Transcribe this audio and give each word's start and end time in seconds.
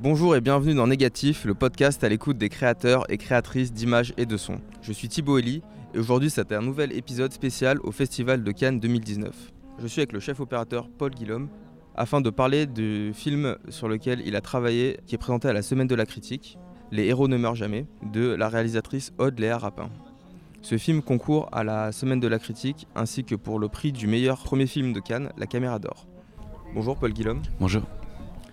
Bonjour 0.00 0.36
et 0.36 0.40
bienvenue 0.40 0.74
dans 0.74 0.86
Négatif, 0.86 1.44
le 1.44 1.54
podcast 1.54 2.04
à 2.04 2.08
l'écoute 2.08 2.38
des 2.38 2.48
créateurs 2.48 3.04
et 3.10 3.18
créatrices 3.18 3.72
d'images 3.72 4.14
et 4.16 4.24
de 4.24 4.36
sons. 4.36 4.60
Je 4.80 4.92
suis 4.92 5.08
Thibaut 5.08 5.38
Elie 5.38 5.62
et 5.94 5.98
aujourd'hui 5.98 6.30
c'est 6.30 6.52
un 6.52 6.62
nouvel 6.62 6.92
épisode 6.92 7.32
spécial 7.32 7.80
au 7.82 7.90
Festival 7.90 8.44
de 8.44 8.52
Cannes 8.52 8.78
2019. 8.78 9.34
Je 9.80 9.86
suis 9.88 10.00
avec 10.00 10.12
le 10.12 10.20
chef 10.20 10.38
opérateur 10.38 10.88
Paul 10.88 11.10
Guillaume 11.10 11.48
afin 11.96 12.20
de 12.20 12.30
parler 12.30 12.66
du 12.66 13.12
film 13.14 13.56
sur 13.70 13.88
lequel 13.88 14.22
il 14.26 14.36
a 14.36 14.40
travaillé 14.40 15.00
qui 15.06 15.14
est 15.14 15.18
présenté 15.18 15.48
à 15.48 15.52
la 15.52 15.62
Semaine 15.62 15.86
de 15.86 15.94
la 15.94 16.06
Critique, 16.06 16.58
Les 16.92 17.06
héros 17.06 17.26
ne 17.26 17.36
meurent 17.36 17.56
jamais, 17.56 17.86
de 18.12 18.28
la 18.34 18.48
réalisatrice 18.48 19.12
Aude 19.18 19.40
Léa 19.40 19.58
Rapin. 19.58 19.88
Ce 20.62 20.78
film 20.78 21.02
concourt 21.02 21.48
à 21.50 21.64
la 21.64 21.90
Semaine 21.90 22.20
de 22.20 22.28
la 22.28 22.38
Critique 22.38 22.86
ainsi 22.94 23.24
que 23.24 23.34
pour 23.34 23.58
le 23.58 23.68
prix 23.68 23.90
du 23.90 24.06
meilleur 24.06 24.38
premier 24.38 24.68
film 24.68 24.92
de 24.92 25.00
Cannes, 25.00 25.32
La 25.36 25.46
Caméra 25.46 25.80
d'Or. 25.80 26.06
Bonjour 26.74 26.96
Paul 26.96 27.12
Guillaume. 27.12 27.42
Bonjour. 27.58 27.82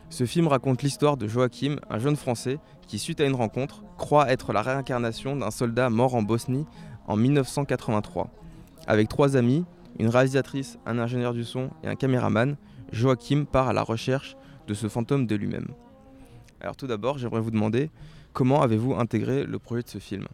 Ce 0.09 0.25
film 0.25 0.47
raconte 0.47 0.81
l'histoire 0.81 1.17
de 1.17 1.27
Joachim, 1.27 1.75
un 1.91 1.99
jeune 1.99 2.15
Français 2.15 2.57
qui, 2.87 2.97
suite 2.97 3.21
à 3.21 3.25
une 3.25 3.35
rencontre, 3.35 3.83
croit 3.97 4.31
être 4.31 4.51
la 4.51 4.63
réincarnation 4.63 5.35
d'un 5.35 5.51
soldat 5.51 5.91
mort 5.91 6.15
en 6.15 6.23
Bosnie 6.23 6.65
en 7.07 7.15
1983. 7.15 8.31
Avec 8.87 9.09
trois 9.09 9.37
amis, 9.37 9.65
une 9.99 10.07
réalisatrice, 10.07 10.79
un 10.87 10.97
ingénieur 10.97 11.33
du 11.33 11.43
son 11.43 11.69
et 11.83 11.87
un 11.87 11.95
caméraman, 11.95 12.57
Joachim 12.93 13.45
part 13.51 13.67
à 13.67 13.73
la 13.73 13.81
recherche 13.81 14.37
de 14.67 14.73
ce 14.73 14.87
fantôme 14.87 15.27
de 15.27 15.35
lui-même. 15.35 15.67
Alors 16.61 16.77
tout 16.77 16.87
d'abord, 16.87 17.17
j'aimerais 17.17 17.41
vous 17.41 17.51
demander 17.51 17.89
comment 18.31 18.61
avez-vous 18.61 18.93
intégré 18.95 19.43
le 19.43 19.59
projet 19.59 19.83
de 19.83 19.89
ce 19.89 19.97
film? 19.97 20.25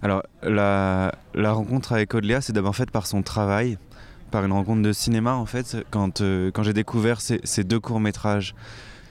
Alors 0.00 0.22
la, 0.42 1.12
rencontre 1.34 1.92
avec 1.92 2.14
Odléa, 2.14 2.40
c'est 2.40 2.52
d'abord 2.52 2.76
faite 2.76 2.90
par 2.90 3.06
son 3.06 3.22
travail, 3.22 3.76
par 4.30 4.44
une 4.44 4.52
rencontre 4.52 4.82
de 4.82 4.92
cinéma 4.92 5.34
en 5.34 5.46
fait, 5.46 5.76
quand, 5.90 6.20
euh, 6.20 6.50
quand 6.50 6.62
j'ai 6.62 6.72
découvert 6.72 7.20
ces, 7.20 7.64
deux 7.64 7.80
courts-métrages, 7.80 8.54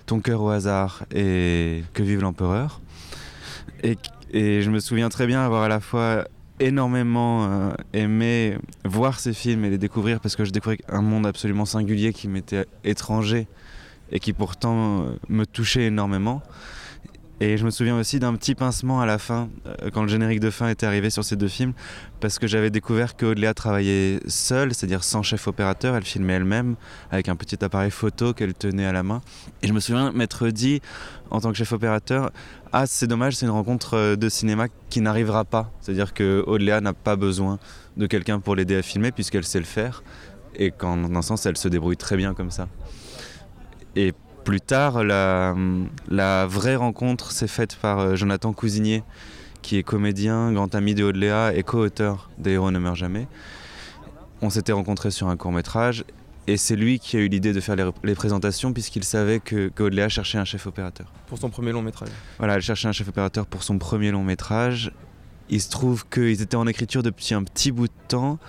Ton 0.06 0.20
cœur 0.20 0.42
au 0.42 0.50
hasard 0.50 1.04
et 1.14 1.84
Que 1.94 2.04
vive 2.04 2.22
l'empereur. 2.22 2.82
Et, 3.84 3.98
et, 4.32 4.62
je 4.62 4.70
me 4.70 4.80
souviens 4.80 5.10
très 5.10 5.28
bien 5.28 5.42
avoir 5.46 5.64
à 5.64 5.68
la 5.68 5.80
fois 5.80 6.26
énormément 6.60 7.46
euh, 7.46 7.74
aimé 7.94 8.58
voir 8.86 9.20
ces 9.20 9.34
films 9.34 9.66
et 9.66 9.70
les 9.70 9.78
découvrir 9.78 10.20
parce 10.20 10.36
que 10.36 10.46
je 10.46 10.52
découvrais 10.52 10.80
un 10.90 11.02
monde 11.02 11.26
absolument 11.26 11.66
singulier 11.66 12.14
qui 12.14 12.28
m'était 12.28 12.66
étranger 12.84 13.48
et 14.12 14.20
qui 14.20 14.34
pourtant 14.34 15.02
euh, 15.02 15.16
me 15.30 15.46
touchait 15.46 15.86
énormément. 15.86 16.42
Et 17.44 17.58
je 17.58 17.66
me 17.66 17.72
souviens 17.72 18.00
aussi 18.00 18.20
d'un 18.20 18.34
petit 18.36 18.56
pincement 18.56 19.02
à 19.02 19.06
la 19.06 19.18
fin, 19.18 19.50
euh, 19.68 19.90
quand 19.92 20.02
le 20.02 20.08
générique 20.08 20.40
de 20.40 20.50
fin 20.50 20.70
était 20.70 20.86
arrivé 20.86 21.10
sur 21.10 21.26
ces 21.26 21.36
deux 21.36 21.50
films, 21.50 21.74
parce 22.22 22.40
que 22.40 22.48
j'avais 22.48 22.70
découvert 22.70 23.18
que 23.18 23.52
travaillait 23.52 24.22
seule, 24.28 24.74
c'est-à-dire 24.74 25.04
sans 25.04 25.24
chef 25.24 25.46
opérateur, 25.46 25.94
elle 25.98 26.06
filmait 26.06 26.36
elle-même, 26.36 26.78
avec 27.12 27.28
un 27.28 27.36
petit 27.36 27.62
appareil 27.66 27.92
photo 27.92 28.34
qu'elle 28.34 28.54
tenait 28.54 28.86
à 28.86 28.94
la 28.94 29.04
main. 29.04 29.20
Et 29.62 29.68
je 29.68 29.74
me 29.74 29.82
souviens 29.82 30.14
m'être 30.14 30.48
dit, 30.48 30.80
en 31.32 31.42
tant 31.42 31.52
que 31.52 31.58
chef 31.58 31.74
opérateur, 31.74 32.32
ah 32.72 32.88
c'est 32.88 33.08
dommage, 33.08 33.36
c'est 33.36 33.46
une 33.46 33.52
rencontre 33.52 33.98
euh, 33.98 34.16
de 34.16 34.30
cinéma 34.30 34.68
qui 34.90 35.02
n'arrivera 35.02 35.44
pas. 35.44 35.70
C'est-à-dire 35.82 36.14
que 36.14 36.46
Odléa 36.48 36.80
n'a 36.80 36.94
pas 36.94 37.18
besoin 37.18 37.60
de 37.98 38.08
quelqu'un 38.08 38.40
pour 38.40 38.56
l'aider 38.56 38.78
à 38.78 38.82
filmer, 38.82 39.12
puisqu'elle 39.12 39.44
sait 39.44 39.60
le 39.60 39.66
faire, 39.66 40.02
et 40.56 40.72
qu'en 40.72 41.14
un 41.14 41.22
sens, 41.22 41.46
elle 41.46 41.58
se 41.58 41.68
débrouille 41.68 41.98
très 41.98 42.16
bien 42.16 42.34
comme 42.34 42.52
ça. 42.52 42.70
Et 43.98 44.14
plus 44.44 44.62
tard, 44.62 45.04
la, 45.04 46.46
vraie 46.48 46.76
rencontre 46.76 47.32
s'est 47.32 47.48
faite 47.48 47.76
par 47.76 48.00
euh, 48.00 48.16
Jonathan 48.16 48.54
Cousinier, 48.54 49.04
qui 49.62 49.78
est 49.78 49.84
comédien, 49.84 50.52
grand 50.52 50.76
ami 50.76 50.94
de 50.94 51.04
Audeléa 51.04 51.54
et 51.56 51.64
co-auteur 51.64 52.30
des 52.38 52.52
Héros 52.52 52.72
ne 52.72 52.80
meurent 52.80 52.96
jamais. 52.96 53.28
On 54.42 54.50
s'était 54.50 54.74
rencontrés 54.74 55.12
sur 55.12 55.30
un 55.30 55.38
court 55.38 55.54
métrage 55.54 56.04
et 56.48 56.58
c'est 56.58 56.76
lui 56.76 57.00
qui 57.00 57.16
a 57.16 57.22
eu 57.22 57.30
l'idée 57.30 57.54
de 57.54 57.62
faire 57.62 57.76
les, 58.04 58.16
présentations 58.16 58.74
puisqu'il 58.74 59.06
savait 59.06 59.40
que, 59.40 59.70
que 59.70 60.10
cherchait 60.10 60.38
un 60.38 60.46
chef 60.46 60.68
opérateur. 60.68 61.12
Pour 61.28 61.38
son 61.38 61.50
premier 61.50 61.72
long 61.72 61.82
métrage 61.82 62.10
Voilà, 62.38 62.56
elle 62.56 62.62
cherchait 62.62 62.90
un 62.90 62.92
chef 62.92 63.08
opérateur 63.08 63.46
pour 63.46 63.64
son 63.64 63.78
premier 63.78 64.12
long 64.12 64.24
métrage. 64.24 64.92
Il 65.50 65.62
se 65.62 65.70
trouve 65.70 66.08
qu'ils 66.10 66.42
étaient 66.42 66.58
en 66.58 66.68
écriture 66.68 67.04
depuis 67.04 67.34
un 67.34 67.44
petit 67.44 67.72
bout 67.72 67.88
de 67.88 67.94
temps 68.10 68.40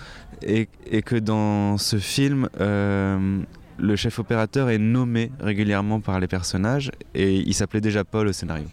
et, 0.42 0.66
que 1.02 1.16
dans 1.16 1.78
ce 1.78 1.98
film, 1.98 2.48
euh, 2.60 3.40
le 3.78 3.96
chef 3.96 4.18
opérateur 4.18 4.70
est 4.70 4.78
nommé 4.78 5.32
régulièrement 5.40 6.00
par 6.00 6.20
les 6.20 6.28
personnages 6.28 6.90
et 7.14 7.36
il 7.36 7.54
s'appelait 7.54 7.80
déjà 7.80 8.04
Paul 8.04 8.28
au 8.28 8.32
scénario. 8.32 8.66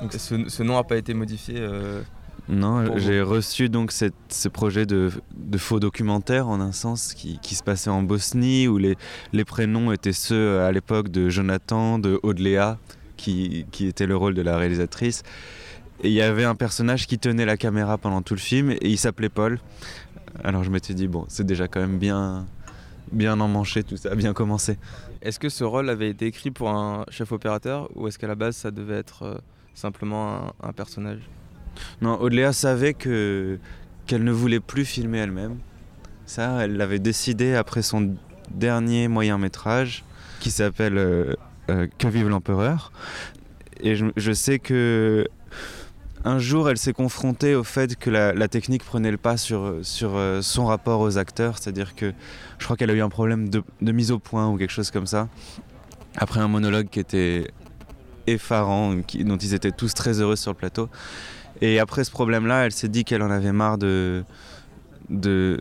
Donc 0.00 0.12
ce, 0.12 0.62
nom 0.62 0.74
n'a 0.74 0.84
pas 0.84 0.96
été 0.96 1.14
modifié 1.14 1.56
euh, 1.58 2.02
Non, 2.48 2.98
j'ai 2.98 3.22
reçu 3.22 3.68
donc 3.68 3.92
ce 3.92 4.48
projet 4.48 4.86
de, 4.86 5.10
faux 5.56 5.80
documentaire 5.80 6.48
en 6.48 6.60
un 6.60 6.72
sens 6.72 7.14
qui, 7.14 7.38
se 7.54 7.62
passait 7.62 7.90
en 7.90 8.02
Bosnie 8.02 8.68
où 8.68 8.78
les, 8.78 8.96
les 9.32 9.44
prénoms 9.44 9.92
étaient 9.92 10.12
ceux 10.12 10.60
à 10.60 10.72
l'époque 10.72 11.08
de 11.08 11.28
Jonathan, 11.28 11.98
de 11.98 12.18
Audléa 12.22 12.78
qui, 13.16 13.66
qui 13.70 13.86
était 13.86 14.06
le 14.06 14.16
rôle 14.16 14.34
de 14.34 14.42
la 14.42 14.56
réalisatrice. 14.56 15.22
Et 16.02 16.08
il 16.08 16.14
y 16.14 16.22
avait 16.22 16.44
un 16.44 16.54
personnage 16.54 17.06
qui 17.06 17.18
tenait 17.18 17.46
la 17.46 17.56
caméra 17.56 17.98
pendant 17.98 18.20
tout 18.20 18.34
le 18.34 18.40
film 18.40 18.70
et 18.70 18.78
il 18.82 18.98
s'appelait 18.98 19.28
Paul. 19.28 19.60
Alors 20.42 20.64
je 20.64 20.70
m'étais 20.70 20.94
dit, 20.94 21.06
bon, 21.06 21.24
c'est 21.28 21.46
déjà 21.46 21.68
quand 21.68 21.80
même 21.80 21.98
bien, 21.98 22.46
bien 23.12 23.40
emmanché, 23.40 23.82
tout 23.82 23.96
ça, 23.96 24.14
bien 24.14 24.32
commencé. 24.32 24.78
Est-ce 25.22 25.38
que 25.38 25.48
ce 25.48 25.64
rôle 25.64 25.88
avait 25.90 26.10
été 26.10 26.26
écrit 26.26 26.50
pour 26.50 26.70
un 26.70 27.04
chef 27.08 27.32
opérateur 27.32 27.88
ou 27.94 28.08
est-ce 28.08 28.18
qu'à 28.18 28.26
la 28.26 28.34
base 28.34 28.56
ça 28.56 28.70
devait 28.70 28.96
être 28.96 29.22
euh, 29.22 29.38
simplement 29.74 30.52
un, 30.62 30.72
personnage? 30.72 31.20
Non, 32.00 32.20
Odléa 32.20 32.52
savait 32.52 32.94
que 32.94 33.58
qu'elle 34.06 34.22
ne 34.22 34.32
voulait 34.32 34.60
plus 34.60 34.84
filmer 34.84 35.18
elle-même. 35.18 35.56
Ça, 36.26 36.64
elle 36.64 36.76
l'avait 36.76 36.98
décidé 36.98 37.54
après 37.54 37.80
son 37.80 38.14
dernier 38.50 39.08
moyen 39.08 39.38
métrage 39.38 40.04
qui 40.40 40.50
s'appelle 40.50 40.98
euh, 40.98 41.34
euh, 41.70 41.86
Que 41.98 42.08
vive 42.08 42.28
l'empereur. 42.28 42.92
Et 43.80 43.96
je 43.96 44.32
sais 44.32 44.58
que 44.58 45.26
un 46.24 46.38
jour, 46.38 46.70
elle 46.70 46.78
s'est 46.78 46.94
confrontée 46.94 47.54
au 47.54 47.64
fait 47.64 47.96
que 47.96 48.08
la, 48.08 48.48
technique 48.48 48.82
prenait 48.82 49.10
le 49.10 49.18
pas 49.18 49.36
sur, 49.36 49.76
sur 49.82 50.16
euh, 50.16 50.40
son 50.40 50.64
rapport 50.64 51.00
aux 51.00 51.18
acteurs. 51.18 51.58
C'est-à-dire 51.58 51.94
que 51.94 52.12
je 52.58 52.64
crois 52.64 52.76
qu'elle 52.76 52.90
a 52.90 52.94
eu 52.94 53.02
un 53.02 53.10
problème 53.10 53.50
de, 53.50 53.62
mise 53.80 54.10
au 54.10 54.18
point 54.18 54.48
ou 54.48 54.56
quelque 54.56 54.72
chose 54.72 54.90
comme 54.90 55.06
ça. 55.06 55.28
Après 56.16 56.40
un 56.40 56.48
monologue 56.48 56.88
qui 56.88 56.98
était 56.98 57.50
effarant, 58.26 58.94
dont 58.94 59.36
ils 59.36 59.52
étaient 59.52 59.70
tous 59.70 59.92
très 59.92 60.20
heureux 60.20 60.36
sur 60.36 60.52
le 60.52 60.56
plateau. 60.56 60.88
Et 61.60 61.78
après 61.78 62.04
ce 62.04 62.10
problème-là, 62.10 62.64
elle 62.64 62.72
s'est 62.72 62.88
dit 62.88 63.04
qu'elle 63.04 63.22
en 63.22 63.30
avait 63.30 63.52
marre 63.52 63.76
de, 63.76 64.24
de, 65.10 65.60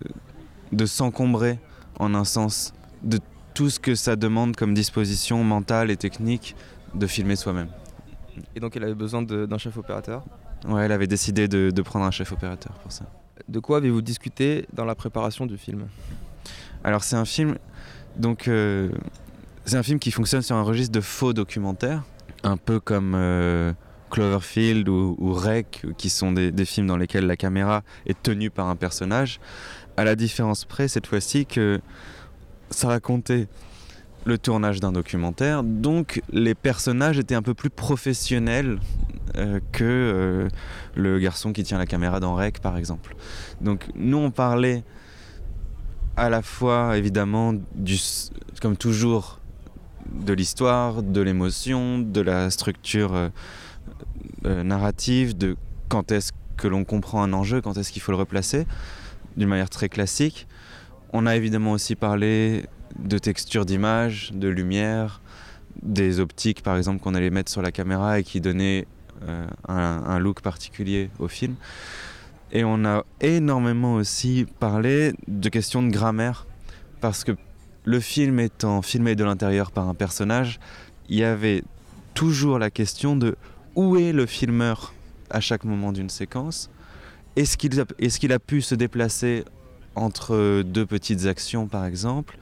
de 0.71 0.85
s'encombrer, 0.85 1.59
en 1.99 2.15
un 2.15 2.23
sens, 2.23 2.73
de 3.03 3.19
tout 3.53 3.69
ce 3.69 3.81
que 3.81 3.95
ça 3.95 4.15
demande 4.15 4.55
comme 4.55 4.73
disposition 4.73 5.43
mentale 5.43 5.91
et 5.91 5.97
technique 5.97 6.55
de 6.95 7.05
filmer 7.05 7.35
soi-même. 7.35 7.67
Et 8.55 8.59
donc 8.59 8.75
elle 8.75 8.83
avait 8.83 8.93
besoin 8.93 9.21
d'un 9.21 9.57
chef 9.57 9.77
opérateur 9.77 10.23
Ouais, 10.67 10.85
elle 10.85 10.91
avait 10.91 11.07
décidé 11.07 11.47
de, 11.47 11.81
prendre 11.81 12.05
un 12.05 12.11
chef 12.11 12.31
opérateur 12.31 12.73
pour 12.79 12.91
ça. 12.91 13.05
De 13.47 13.59
quoi 13.59 13.77
avez-vous 13.77 14.01
discuté 14.01 14.65
dans 14.73 14.85
la 14.85 14.95
préparation 14.95 15.45
du 15.45 15.57
film? 15.57 15.87
Alors 16.83 17.03
c'est 17.03 17.15
un 17.15 17.25
film, 17.25 17.57
donc 18.17 18.47
euh, 18.47 18.89
c'est 19.65 19.77
un 19.77 19.83
film 19.83 19.99
qui 19.99 20.11
fonctionne 20.11 20.41
sur 20.41 20.55
un 20.55 20.61
registre 20.61 20.93
de 20.93 21.01
faux 21.01 21.33
documentaires, 21.33 22.03
un 22.43 22.57
peu 22.57 22.79
comme 22.79 23.13
euh, 23.15 23.73
Cloverfield 24.11 24.87
ou, 24.87 25.33
Rec, 25.33 25.85
qui 25.97 26.09
sont 26.09 26.31
des, 26.31 26.51
des, 26.51 26.65
films 26.65 26.87
dans 26.87 26.97
lesquels 26.97 27.25
la 27.25 27.37
caméra 27.37 27.83
est 28.05 28.21
tenue 28.21 28.49
par 28.49 28.67
un 28.67 28.75
personnage. 28.75 29.39
À 29.97 30.03
la 30.03 30.15
différence 30.15 30.65
près 30.65 30.87
cette 30.87 31.07
fois-ci 31.07 31.45
que 31.45 31.81
ça 32.69 32.87
racontait 32.87 33.47
le 34.25 34.37
tournage 34.37 34.79
d'un 34.79 34.91
documentaire, 34.91 35.63
donc 35.63 36.21
les 36.31 36.55
personnages 36.55 37.19
étaient 37.19 37.35
un 37.35 37.41
peu 37.41 37.53
plus 37.53 37.69
professionnels 37.69 38.79
euh, 39.35 39.59
que 39.71 39.83
euh, 39.83 40.49
le 40.95 41.19
garçon 41.19 41.53
qui 41.53 41.63
tient 41.63 41.77
la 41.77 41.85
caméra 41.85 42.19
dans 42.19 42.35
Rec 42.35 42.59
par 42.59 42.77
exemple. 42.77 43.15
Donc 43.61 43.87
nous 43.95 44.17
on 44.17 44.31
parlait 44.31 44.83
à 46.15 46.29
la 46.29 46.41
fois 46.41 46.97
évidemment 46.97 47.53
comme 48.61 48.77
toujours 48.77 49.39
de 50.11 50.33
l'histoire, 50.33 51.01
de 51.01 51.21
l'émotion, 51.21 51.99
de 51.99 52.21
la 52.21 52.49
structure 52.49 53.13
euh, 54.45 54.63
narrative, 54.63 55.37
de 55.37 55.55
quand 55.89 56.11
est-ce 56.11 56.31
que 56.57 56.67
l'on 56.67 56.85
comprend 56.85 57.23
un 57.23 57.33
enjeu, 57.33 57.61
quand 57.61 57.77
est-ce 57.77 57.91
qu'il 57.91 58.01
faut 58.01 58.11
le 58.11 58.17
replacer, 58.17 58.65
d'une 59.37 59.49
manière 59.49 59.69
très 59.69 59.89
classique. 59.89 60.47
On 61.11 61.25
a 61.25 61.35
évidemment 61.35 61.71
aussi 61.71 61.95
parlé 61.95 62.65
de 62.99 63.17
texture 63.17 63.65
d'image, 63.65 64.31
de 64.33 64.47
lumière, 64.47 65.21
des 65.81 66.19
optiques 66.19 66.61
par 66.63 66.77
exemple 66.77 67.01
qu'on 67.01 67.15
allait 67.15 67.29
mettre 67.29 67.51
sur 67.51 67.61
la 67.61 67.71
caméra 67.71 68.19
et 68.19 68.23
qui 68.23 68.41
donnaient 68.41 68.85
euh, 69.27 69.47
un, 69.67 70.19
look 70.19 70.41
particulier 70.41 71.09
au 71.19 71.27
film. 71.27 71.55
Et 72.51 72.63
on 72.63 72.85
a 72.85 73.03
énormément 73.21 73.95
aussi 73.95 74.45
parlé 74.59 75.13
de 75.27 75.49
questions 75.49 75.81
de 75.81 75.89
grammaire 75.89 76.45
parce 77.01 77.23
que 77.23 77.31
le 77.85 77.99
film 77.99 78.39
étant 78.39 78.81
filmé 78.81 79.15
de 79.15 79.23
l'intérieur 79.23 79.71
par 79.71 79.89
un 79.89 79.95
personnage, 79.95 80.59
il 81.09 81.17
y 81.17 81.23
avait 81.23 81.63
toujours 82.13 82.59
la 82.59 82.69
question 82.69 83.15
de 83.15 83.35
où 83.75 83.97
est 83.97 84.13
le 84.13 84.25
filmeur 84.25 84.93
à 85.29 85.39
chaque 85.39 85.63
moment 85.63 85.91
d'une 85.91 86.09
séquence? 86.09 86.69
Est-ce 87.35 87.57
qu'il 87.57 87.79
a, 87.79 87.85
est 87.99 88.19
qu'il 88.19 88.31
a 88.31 88.39
pu 88.39 88.61
se 88.61 88.75
déplacer 88.75 89.43
entre 89.95 90.63
deux 90.63 90.85
petites 90.85 91.25
actions 91.25 91.67
par 91.67 91.85
exemple. 91.85 92.37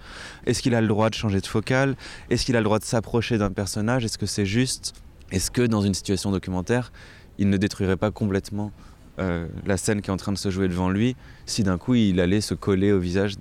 Est-ce 0.45 0.62
qu'il 0.62 0.75
a 0.75 0.81
le 0.81 0.88
droit 0.88 1.09
de 1.09 1.15
changer 1.15 1.42
de 1.42 1.48
focale 1.48 1.95
Est-ce 2.30 2.45
qu'il 2.45 2.56
a 2.56 2.59
le 2.59 2.65
droit 2.65 2.80
de 2.80 2.86
s'approcher 2.86 3.38
d'un 3.38 3.51
personnage? 3.51 4.06
Est-ce 4.06 4.18
que 4.18 4.25
c'est 4.25 4.45
juste? 4.45 4.94
Est-ce 5.31 5.51
que 5.51 5.62
dans 5.62 5.81
une 5.81 5.94
situation 5.94 6.31
documentaire, 6.31 6.92
il 7.38 7.50
ne 7.50 7.57
détruirait 7.57 7.98
pas 7.98 8.12
complètement 8.12 8.71
euh, 9.19 9.48
la 9.65 9.77
scène 9.77 10.01
qui 10.01 10.09
est 10.09 10.13
en 10.13 10.18
train 10.18 10.31
de 10.31 10.38
se 10.38 10.50
jouer 10.50 10.68
devant 10.68 10.89
lui 10.89 11.15
si 11.45 11.63
d'un 11.63 11.77
coup 11.77 11.95
il 11.95 12.19
allait 12.19 12.42
se 12.42 12.53
coller 12.53 12.92
au 12.92 13.00
visage 13.00 13.38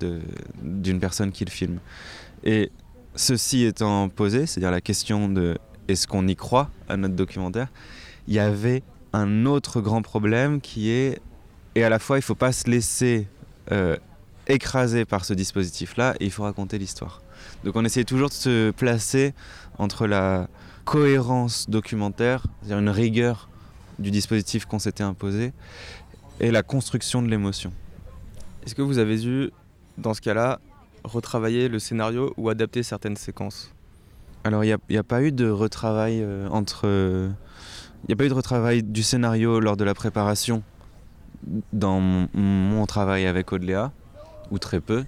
d'une 0.61 0.99
personne 0.99 1.31
qu'il 1.31 1.49
filme? 1.49 1.79
Et 2.43 2.71
ceci 3.15 3.63
étant 3.63 4.09
posé, 4.09 4.45
c'est-à-dire 4.45 4.71
la 4.71 4.81
question 4.81 5.29
de 5.29 5.57
est-ce 5.87 6.07
qu'on 6.07 6.27
y 6.27 6.35
croit 6.35 6.69
à 6.87 6.97
notre 6.97 7.15
documentaire, 7.15 7.67
il 8.27 8.33
y 8.33 8.39
avait 8.39 8.83
un 9.13 9.45
autre 9.45 9.81
grand 9.81 10.01
problème 10.01 10.61
qui 10.61 10.89
est, 10.89 11.19
et 11.75 11.83
à 11.83 11.89
la 11.89 11.99
fois 11.99 12.17
il 12.17 12.21
ne 12.21 12.25
faut 12.25 12.35
pas 12.35 12.51
se 12.51 12.69
laisser 12.69 13.27
euh, 13.71 13.97
écraser 14.47 15.05
par 15.05 15.25
ce 15.25 15.33
dispositif-là, 15.33 16.15
et 16.19 16.25
il 16.25 16.31
faut 16.31 16.43
raconter 16.43 16.77
l'histoire. 16.77 17.21
Donc 17.63 17.75
on 17.75 17.85
essayait 17.85 18.05
toujours 18.05 18.29
de 18.29 18.33
se 18.33 18.71
placer 18.71 19.33
entre 19.77 20.07
la 20.07 20.47
cohérence 20.85 21.69
documentaire, 21.69 22.43
c'est-à-dire 22.59 22.79
une 22.79 22.89
rigueur 22.89 23.49
du 23.99 24.11
dispositif 24.11 24.65
qu'on 24.65 24.79
s'était 24.79 25.03
imposé, 25.03 25.53
et 26.39 26.51
la 26.51 26.63
construction 26.63 27.21
de 27.21 27.29
l'émotion. 27.29 27.71
Est-ce 28.65 28.75
que 28.75 28.81
vous 28.81 28.97
avez 28.97 29.17
dû, 29.17 29.51
dans 29.97 30.13
ce 30.13 30.21
cas-là, 30.21 30.59
retravailler 31.03 31.67
le 31.67 31.79
scénario 31.79 32.33
ou 32.37 32.49
adapter 32.49 32.83
certaines 32.83 33.17
séquences? 33.17 33.71
Alors 34.43 34.63
il 34.63 34.75
n'y 34.89 34.97
a, 34.97 35.03
pas 35.03 35.21
eu 35.21 35.31
de 35.31 35.49
retravail 35.49 36.21
euh, 36.21 36.47
entre... 36.49 36.87
Il 36.87 38.07
n'y 38.09 38.13
a 38.13 38.15
pas 38.15 38.25
eu 38.25 38.29
de 38.29 38.33
retravail 38.33 38.81
du 38.81 39.03
scénario 39.03 39.59
lors 39.59 39.77
de 39.77 39.83
la 39.83 39.93
préparation 39.93 40.63
dans 41.73 41.99
mon, 41.99 42.85
travail 42.85 43.25
avec 43.25 43.51
Odléa, 43.51 43.91
ou 44.51 44.59
très 44.59 44.81
peu. 44.81 45.05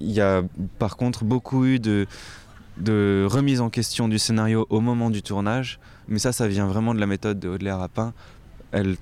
Il 0.00 0.10
y 0.10 0.20
a 0.20 0.42
par 0.78 0.96
contre 0.96 1.24
beaucoup 1.24 1.64
eu 1.64 1.78
de, 1.78 2.06
remise 3.28 3.60
en 3.60 3.70
question 3.70 4.08
du 4.08 4.18
scénario 4.18 4.66
au 4.70 4.80
moment 4.80 5.10
du 5.10 5.22
tournage, 5.22 5.78
mais 6.08 6.18
ça, 6.18 6.32
ça 6.32 6.48
vient 6.48 6.66
vraiment 6.66 6.94
de 6.94 7.00
la 7.00 7.06
méthode 7.06 7.38
de 7.38 7.48
Odléa 7.48 7.76
Rapin. 7.76 8.12
Elle, 8.72 8.96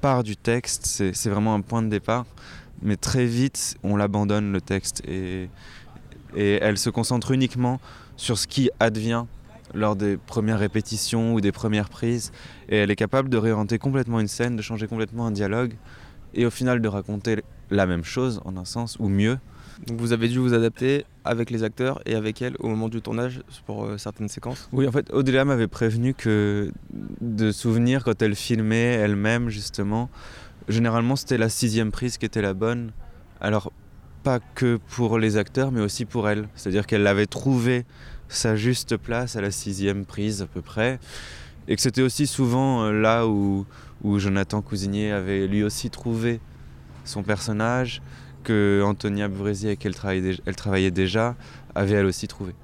part 0.00 0.22
du 0.22 0.36
texte, 0.36 0.86
c'est 0.86 1.30
vraiment 1.30 1.54
un 1.54 1.60
point 1.60 1.82
de 1.82 1.88
départ, 1.88 2.26
mais 2.82 2.96
très 2.96 3.26
vite, 3.26 3.76
on 3.82 3.96
l'abandonne 3.96 4.52
le 4.52 4.60
texte 4.60 5.02
et 5.06 5.48
elle 6.36 6.78
se 6.78 6.90
concentre 6.90 7.32
uniquement 7.32 7.80
sur 8.16 8.38
ce 8.38 8.46
qui 8.46 8.70
advient 8.80 9.24
lors 9.74 9.96
des 9.96 10.16
premières 10.16 10.58
répétitions 10.58 11.34
ou 11.34 11.40
des 11.40 11.52
premières 11.52 11.88
prises. 11.88 12.32
Et 12.68 12.76
elle 12.76 12.90
est 12.90 12.96
capable 12.96 13.28
de 13.28 13.36
réorienter 13.36 13.78
complètement 13.78 14.20
une 14.20 14.28
scène, 14.28 14.56
de 14.56 14.62
changer 14.62 14.86
complètement 14.86 15.26
un 15.26 15.30
dialogue, 15.30 15.74
et 16.34 16.46
au 16.46 16.50
final 16.50 16.80
de 16.80 16.88
raconter 16.88 17.42
la 17.70 17.86
même 17.86 18.04
chose 18.04 18.40
en 18.44 18.56
un 18.56 18.64
sens, 18.64 18.96
ou 18.98 19.08
mieux. 19.08 19.38
Donc 19.86 19.98
vous 19.98 20.12
avez 20.12 20.28
dû 20.28 20.38
vous 20.38 20.52
adapter 20.52 21.06
avec 21.24 21.50
les 21.50 21.62
acteurs 21.62 22.00
et 22.04 22.14
avec 22.14 22.42
elle 22.42 22.54
au 22.58 22.68
moment 22.68 22.88
du 22.88 23.00
tournage 23.00 23.42
pour 23.64 23.84
euh, 23.84 23.96
certaines 23.96 24.28
séquences? 24.28 24.68
Oui, 24.72 24.86
en 24.86 24.92
fait, 24.92 25.10
Odélia 25.12 25.44
m'avait 25.44 25.68
prévenu 25.68 26.12
que 26.12 26.70
de 27.20 27.50
souvenirs, 27.50 28.04
quand 28.04 28.20
elle 28.20 28.34
filmait 28.34 28.92
elle-même, 28.94 29.48
justement, 29.48 30.10
généralement 30.68 31.16
c'était 31.16 31.38
la 31.38 31.48
sixième 31.48 31.90
prise 31.92 32.18
qui 32.18 32.26
était 32.26 32.42
la 32.42 32.52
bonne. 32.52 32.92
Alors, 33.40 33.72
pas 34.22 34.38
que 34.54 34.78
pour 34.96 35.18
les 35.18 35.38
acteurs, 35.38 35.72
mais 35.72 35.80
aussi 35.80 36.04
pour 36.04 36.28
elle. 36.28 36.48
C'est-à-dire 36.54 36.86
qu'elle 36.86 37.02
l'avait 37.02 37.26
trouvé 37.26 37.86
sa 38.30 38.56
juste 38.56 38.96
place 38.96 39.36
à 39.36 39.42
la 39.42 39.50
sixième 39.50 40.06
prise 40.06 40.40
à 40.40 40.46
peu 40.46 40.62
près. 40.62 40.98
Et 41.68 41.76
que 41.76 41.82
c'était 41.82 42.02
aussi 42.02 42.26
souvent 42.26 42.84
euh, 42.84 42.92
là 42.92 43.26
où, 43.26 43.66
où 44.02 44.18
Jonathan 44.18 44.62
Cousinier 44.62 45.12
avait 45.12 45.46
lui 45.46 45.62
aussi 45.62 45.90
trouvé 45.90 46.40
son 47.04 47.22
personnage, 47.22 48.00
que 48.42 48.82
Antonia 48.84 49.28
Bourrezi, 49.28 49.66
avec 49.66 49.80
qui 49.80 49.86
elle 49.86 49.94
travaillait, 49.94 50.36
elle 50.46 50.56
travaillait 50.56 50.90
déjà, 50.90 51.36
avait 51.74 51.94
elle 51.94 52.06
aussi 52.06 52.26
trouvé. 52.26 52.54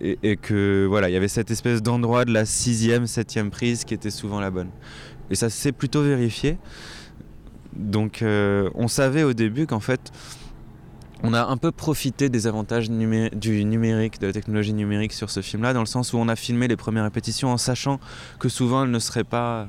Et, 0.00 0.18
et, 0.22 0.36
que 0.36 0.86
voilà, 0.88 1.08
il 1.08 1.12
y 1.12 1.16
avait 1.16 1.28
cette 1.28 1.50
espèce 1.50 1.82
d'endroit 1.82 2.24
de 2.24 2.32
la 2.32 2.44
sixième, 2.44 3.06
septième 3.06 3.50
prise 3.50 3.84
qui 3.84 3.94
était 3.94 4.10
souvent 4.10 4.40
la 4.40 4.50
bonne. 4.50 4.70
Et 5.30 5.34
ça 5.34 5.50
s'est 5.50 5.72
plutôt 5.72 6.02
vérifié. 6.02 6.58
Donc 7.76 8.22
euh, 8.22 8.70
on 8.74 8.88
savait 8.88 9.22
au 9.22 9.32
début 9.32 9.66
qu'en 9.66 9.80
fait, 9.80 10.12
on 11.22 11.32
a 11.32 11.44
un 11.44 11.56
peu 11.56 11.72
profité 11.72 12.28
des 12.28 12.46
avantages 12.46 12.88
du 12.88 13.64
numérique, 13.64 14.20
de 14.20 14.26
la 14.26 14.32
technologie 14.32 14.72
numérique 14.72 15.12
sur 15.12 15.30
ce 15.30 15.40
film-là, 15.40 15.72
dans 15.72 15.80
le 15.80 15.86
sens 15.86 16.12
où 16.12 16.18
on 16.18 16.28
a 16.28 16.36
filmé 16.36 16.68
les 16.68 16.76
premières 16.76 17.04
répétitions 17.04 17.50
en 17.50 17.56
sachant 17.56 18.00
que 18.38 18.48
souvent 18.48 18.84
elles 18.84 18.90
ne 18.90 18.98
seraient 18.98 19.24
pas 19.24 19.66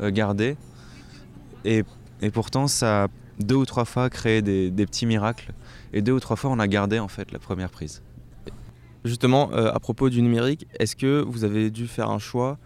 euh, 0.00 0.10
gardées. 0.10 0.56
Et, 1.64 1.84
pourtant, 2.32 2.66
ça 2.66 3.04
a 3.04 3.08
deux 3.38 3.54
ou 3.54 3.66
trois 3.66 3.84
fois 3.84 4.10
créé 4.10 4.42
des, 4.42 4.70
petits 4.86 5.06
miracles. 5.06 5.52
Et 5.92 6.02
deux 6.02 6.12
ou 6.12 6.20
trois 6.20 6.36
fois, 6.36 6.50
on 6.50 6.58
a 6.58 6.66
gardé 6.66 6.98
en 6.98 7.08
fait 7.08 7.32
la 7.32 7.38
première 7.38 7.70
prise. 7.70 8.02
Justement, 9.04 9.50
euh, 9.52 9.72
à 9.72 9.80
propos 9.80 10.10
du 10.10 10.20
numérique, 10.20 10.66
est-ce 10.78 10.96
que 10.96 11.22
vous 11.26 11.44
avez 11.44 11.70
dû 11.70 11.86
faire 11.86 12.10
un 12.10 12.18
choix 12.18 12.58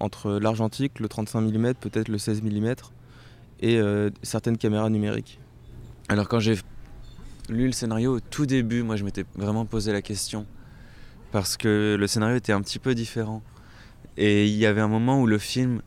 entre 0.00 0.32
l'argentique, 0.32 1.00
le 1.00 1.08
35 1.08 1.40
mm, 1.40 1.74
peut-être 1.74 2.08
le 2.08 2.18
16 2.18 2.42
mm, 2.42 2.74
et 3.60 3.78
euh, 3.78 4.10
certaines 4.22 4.56
caméras 4.56 4.90
numériques? 4.90 5.38
Alors 6.08 6.28
quand 6.28 6.40
j'ai 6.40 6.56
lu 7.48 7.66
le 7.66 7.72
scénario 7.72 8.16
au 8.16 8.20
tout 8.20 8.46
début, 8.46 8.82
moi 8.82 8.96
je 8.96 9.04
m'étais 9.04 9.24
vraiment 9.36 9.66
posé 9.66 9.92
la 9.92 10.02
question. 10.02 10.46
Parce 11.32 11.56
que 11.56 11.96
le 11.98 12.06
scénario 12.06 12.36
était 12.36 12.52
un 12.52 12.62
petit 12.62 12.78
peu 12.78 12.94
différent. 12.94 13.42
Et 14.16 14.46
il 14.46 14.54
y 14.54 14.66
avait 14.66 14.80
un 14.80 14.88
moment 14.88 15.20
où 15.20 15.26
le 15.26 15.38
film 15.38 15.82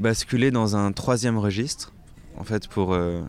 basculait 0.00 0.50
dans 0.50 0.76
un 0.76 0.92
troisième 0.92 1.38
registre. 1.38 1.94
En 2.36 2.44
fait, 2.44 2.68
pour, 2.68 2.92
euh, 2.92 3.22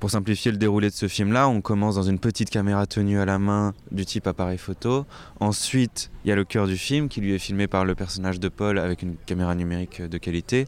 pour 0.00 0.10
simplifier 0.10 0.50
le 0.50 0.56
déroulé 0.56 0.88
de 0.88 0.94
ce 0.94 1.06
film-là, 1.06 1.48
on 1.48 1.60
commence 1.60 1.96
dans 1.96 2.02
une 2.02 2.18
petite 2.18 2.48
caméra 2.48 2.86
tenue 2.86 3.18
à 3.18 3.26
la 3.26 3.38
main 3.38 3.74
du 3.90 4.06
type 4.06 4.26
appareil 4.26 4.56
photo. 4.56 5.04
Ensuite, 5.40 6.10
il 6.24 6.28
y 6.28 6.32
a 6.32 6.36
le 6.36 6.44
cœur 6.44 6.66
du 6.66 6.78
film 6.78 7.08
qui 7.08 7.20
lui 7.20 7.34
est 7.34 7.38
filmé 7.38 7.66
par 7.66 7.84
le 7.84 7.94
personnage 7.94 8.40
de 8.40 8.48
Paul 8.48 8.78
avec 8.78 9.02
une 9.02 9.16
caméra 9.26 9.54
numérique 9.54 10.00
de 10.00 10.18
qualité. 10.18 10.66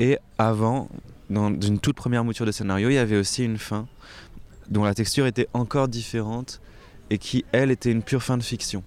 Et 0.00 0.18
avant, 0.38 0.88
dans 1.30 1.48
une 1.48 1.78
toute 1.78 1.94
première 1.94 2.24
mouture 2.24 2.46
de 2.46 2.52
scénario, 2.52 2.90
il 2.90 2.94
y 2.94 2.98
avait 2.98 3.16
aussi 3.16 3.44
une 3.44 3.58
fin 3.58 3.86
dont 4.68 4.84
la 4.84 4.94
texture 4.94 5.26
était 5.26 5.48
encore 5.52 5.88
différente 5.88 6.60
et 7.10 7.18
qui, 7.18 7.44
elle, 7.52 7.70
était 7.70 7.90
une 7.90 8.02
pure 8.02 8.22
fin 8.22 8.38
de 8.38 8.42
fiction. 8.42 8.82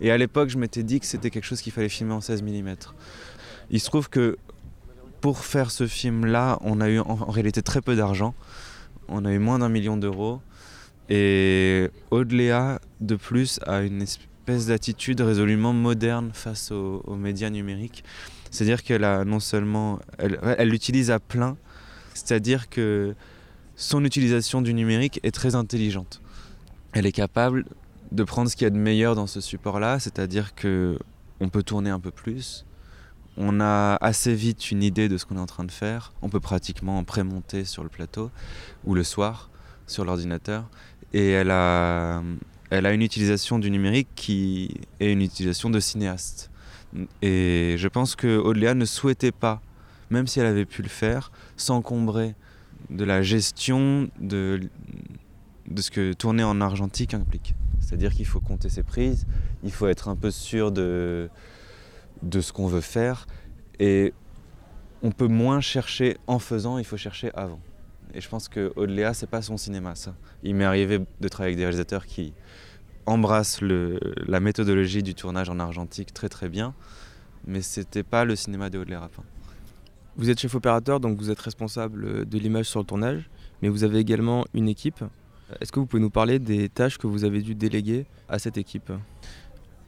Et 0.00 0.10
à 0.10 0.18
l'époque, 0.18 0.48
je 0.48 0.58
m'étais 0.58 0.82
dit 0.82 1.00
que 1.00 1.06
c'était 1.06 1.30
quelque 1.30 1.44
chose 1.44 1.60
qu'il 1.60 1.72
fallait 1.72 1.88
filmer 1.88 2.12
en 2.12 2.20
16 2.20 2.42
mm. 2.42 2.74
Il 3.70 3.80
se 3.80 3.86
trouve 3.86 4.08
que 4.08 4.36
pour 5.20 5.44
faire 5.44 5.70
ce 5.70 5.86
film-là, 5.86 6.58
on 6.62 6.80
a 6.80 6.88
eu 6.88 6.98
en 6.98 7.14
réalité 7.30 7.62
très 7.62 7.80
peu 7.80 7.94
d'argent. 7.94 8.34
On 9.08 9.24
a 9.24 9.32
eu 9.32 9.38
moins 9.38 9.60
d'un 9.60 9.68
million 9.68 9.96
d'euros. 9.96 10.40
Et 11.08 11.88
Audléa, 12.10 12.80
de 13.00 13.16
plus, 13.16 13.60
a 13.66 13.82
une 13.82 14.02
espèce 14.02 14.66
d'attitude 14.66 15.20
résolument 15.20 15.72
moderne 15.72 16.30
face 16.32 16.70
aux, 16.72 17.16
médias 17.16 17.50
numériques. 17.50 18.04
C'est-à-dire 18.50 18.82
qu'elle 18.82 19.04
a 19.04 19.24
non 19.24 19.40
seulement. 19.40 20.00
Elle 20.18 20.68
l'utilise 20.68 21.10
à 21.10 21.20
plein. 21.20 21.56
C'est-à-dire 22.14 22.68
que 22.68 23.14
son 23.82 24.04
utilisation 24.04 24.62
du 24.62 24.74
numérique 24.74 25.18
est 25.24 25.32
très 25.32 25.56
intelligente. 25.56 26.22
Elle 26.92 27.04
est 27.04 27.12
capable 27.12 27.64
de 28.12 28.22
prendre 28.22 28.48
ce 28.48 28.54
qu'il 28.54 28.64
y 28.64 28.68
a 28.68 28.70
de 28.70 28.78
meilleur 28.78 29.16
dans 29.16 29.26
ce 29.26 29.40
support-là, 29.40 29.98
c'est-à-dire 29.98 30.54
que 30.54 30.98
on 31.40 31.48
peut 31.48 31.64
tourner 31.64 31.90
un 31.90 31.98
peu 31.98 32.12
plus, 32.12 32.64
on 33.36 33.60
a 33.60 33.96
assez 34.00 34.34
vite 34.34 34.70
une 34.70 34.84
idée 34.84 35.08
de 35.08 35.18
ce 35.18 35.26
qu'on 35.26 35.36
est 35.36 35.40
en 35.40 35.46
train 35.46 35.64
de 35.64 35.72
faire, 35.72 36.12
on 36.22 36.28
peut 36.28 36.38
pratiquement 36.38 37.02
prémonter 37.02 37.64
sur 37.64 37.82
le 37.82 37.88
plateau 37.88 38.30
ou 38.84 38.94
le 38.94 39.02
soir 39.02 39.50
sur 39.88 40.04
l'ordinateur, 40.04 40.70
et 41.12 41.30
elle 41.30 41.50
a, 41.50 42.22
une 42.70 43.02
utilisation 43.02 43.58
du 43.58 43.68
numérique 43.68 44.08
qui 44.14 44.76
est 45.00 45.12
une 45.12 45.22
utilisation 45.22 45.70
de 45.70 45.80
cinéaste. 45.80 46.52
Et 47.20 47.74
je 47.78 47.88
pense 47.88 48.14
que 48.14 48.38
Audléa 48.38 48.74
ne 48.74 48.84
souhaitait 48.84 49.32
pas, 49.32 49.60
même 50.10 50.28
si 50.28 50.38
elle 50.38 50.46
avait 50.46 50.66
pu 50.66 50.82
le 50.82 50.88
faire, 50.88 51.32
s'encombrer 51.56 52.36
de 52.90 53.04
la 53.04 53.22
gestion 53.22 54.08
de, 54.20 54.60
de 55.68 55.82
ce 55.82 55.90
que 55.90 56.12
tourner 56.12 56.44
en 56.44 56.60
argentique 56.60 57.14
implique. 57.14 57.54
C'est-à-dire 57.80 58.12
qu'il 58.12 58.26
faut 58.26 58.40
compter 58.40 58.68
ses 58.68 58.82
prises, 58.82 59.26
il 59.62 59.72
faut 59.72 59.86
être 59.88 60.08
un 60.08 60.16
peu 60.16 60.30
sûr 60.30 60.72
de, 60.72 61.28
de 62.22 62.40
ce 62.40 62.52
qu'on 62.52 62.66
veut 62.66 62.80
faire, 62.80 63.26
et 63.78 64.14
on 65.02 65.10
peut 65.10 65.26
moins 65.26 65.60
chercher 65.60 66.16
en 66.26 66.38
faisant, 66.38 66.78
il 66.78 66.84
faut 66.84 66.96
chercher 66.96 67.30
avant. 67.34 67.60
Et 68.14 68.20
je 68.20 68.28
pense 68.28 68.48
que 68.48 68.72
Odléa, 68.76 69.14
c'est 69.14 69.26
pas 69.26 69.42
son 69.42 69.56
cinéma, 69.56 69.94
ça. 69.94 70.14
Il 70.42 70.54
m'est 70.54 70.64
arrivé 70.64 71.00
de 71.20 71.28
travailler 71.28 71.50
avec 71.52 71.56
des 71.58 71.64
réalisateurs 71.64 72.06
qui 72.06 72.34
embrassent 73.06 73.60
le, 73.60 73.98
la 74.26 74.38
méthodologie 74.38 75.02
du 75.02 75.14
tournage 75.14 75.48
en 75.48 75.58
argentique 75.58 76.14
très 76.14 76.28
très 76.28 76.48
bien, 76.48 76.74
mais 77.46 77.62
c'était 77.62 78.04
pas 78.04 78.24
le 78.24 78.36
cinéma 78.36 78.70
de 78.70 78.78
Odléa 78.78 79.00
Rapin. 79.00 79.24
Vous 80.16 80.28
êtes 80.28 80.38
chef 80.38 80.54
opérateur, 80.54 81.00
donc 81.00 81.18
vous 81.18 81.30
êtes 81.30 81.40
responsable 81.40 82.28
de 82.28 82.38
l'image 82.38 82.66
sur 82.66 82.80
le 82.80 82.86
tournage, 82.86 83.30
mais 83.62 83.68
vous 83.68 83.84
avez 83.84 83.98
également 83.98 84.44
une 84.52 84.68
équipe. 84.68 85.02
Est-ce 85.60 85.72
que 85.72 85.80
vous 85.80 85.86
pouvez 85.86 86.02
nous 86.02 86.10
parler 86.10 86.38
des 86.38 86.68
tâches 86.68 86.98
que 86.98 87.06
vous 87.06 87.24
avez 87.24 87.40
dû 87.40 87.54
déléguer 87.54 88.06
à 88.28 88.38
cette 88.38 88.58
équipe? 88.58 88.92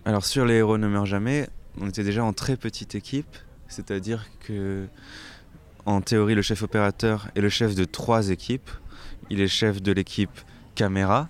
Alors 0.04 0.24
sur 0.24 0.44
Les 0.46 0.54
héros 0.54 0.78
ne 0.78 0.88
meurent 0.88 1.06
jamais, 1.06 1.48
on 1.80 1.88
était 1.88 2.04
déjà 2.04 2.24
en 2.24 2.32
très 2.32 2.56
petite 2.56 2.94
équipe, 2.94 3.36
c'est-à-dire 3.68 4.26
que 4.40 4.86
en 5.86 6.00
théorie, 6.00 6.34
le 6.34 6.42
chef 6.42 6.62
opérateur 6.62 7.28
est 7.34 7.42
le 7.42 7.50
chef 7.50 7.74
de 7.74 7.84
trois 7.84 8.30
équipes. 8.30 8.70
Il 9.28 9.40
est 9.40 9.48
chef 9.48 9.82
de 9.82 9.92
l'équipe 9.92 10.40
caméra, 10.74 11.28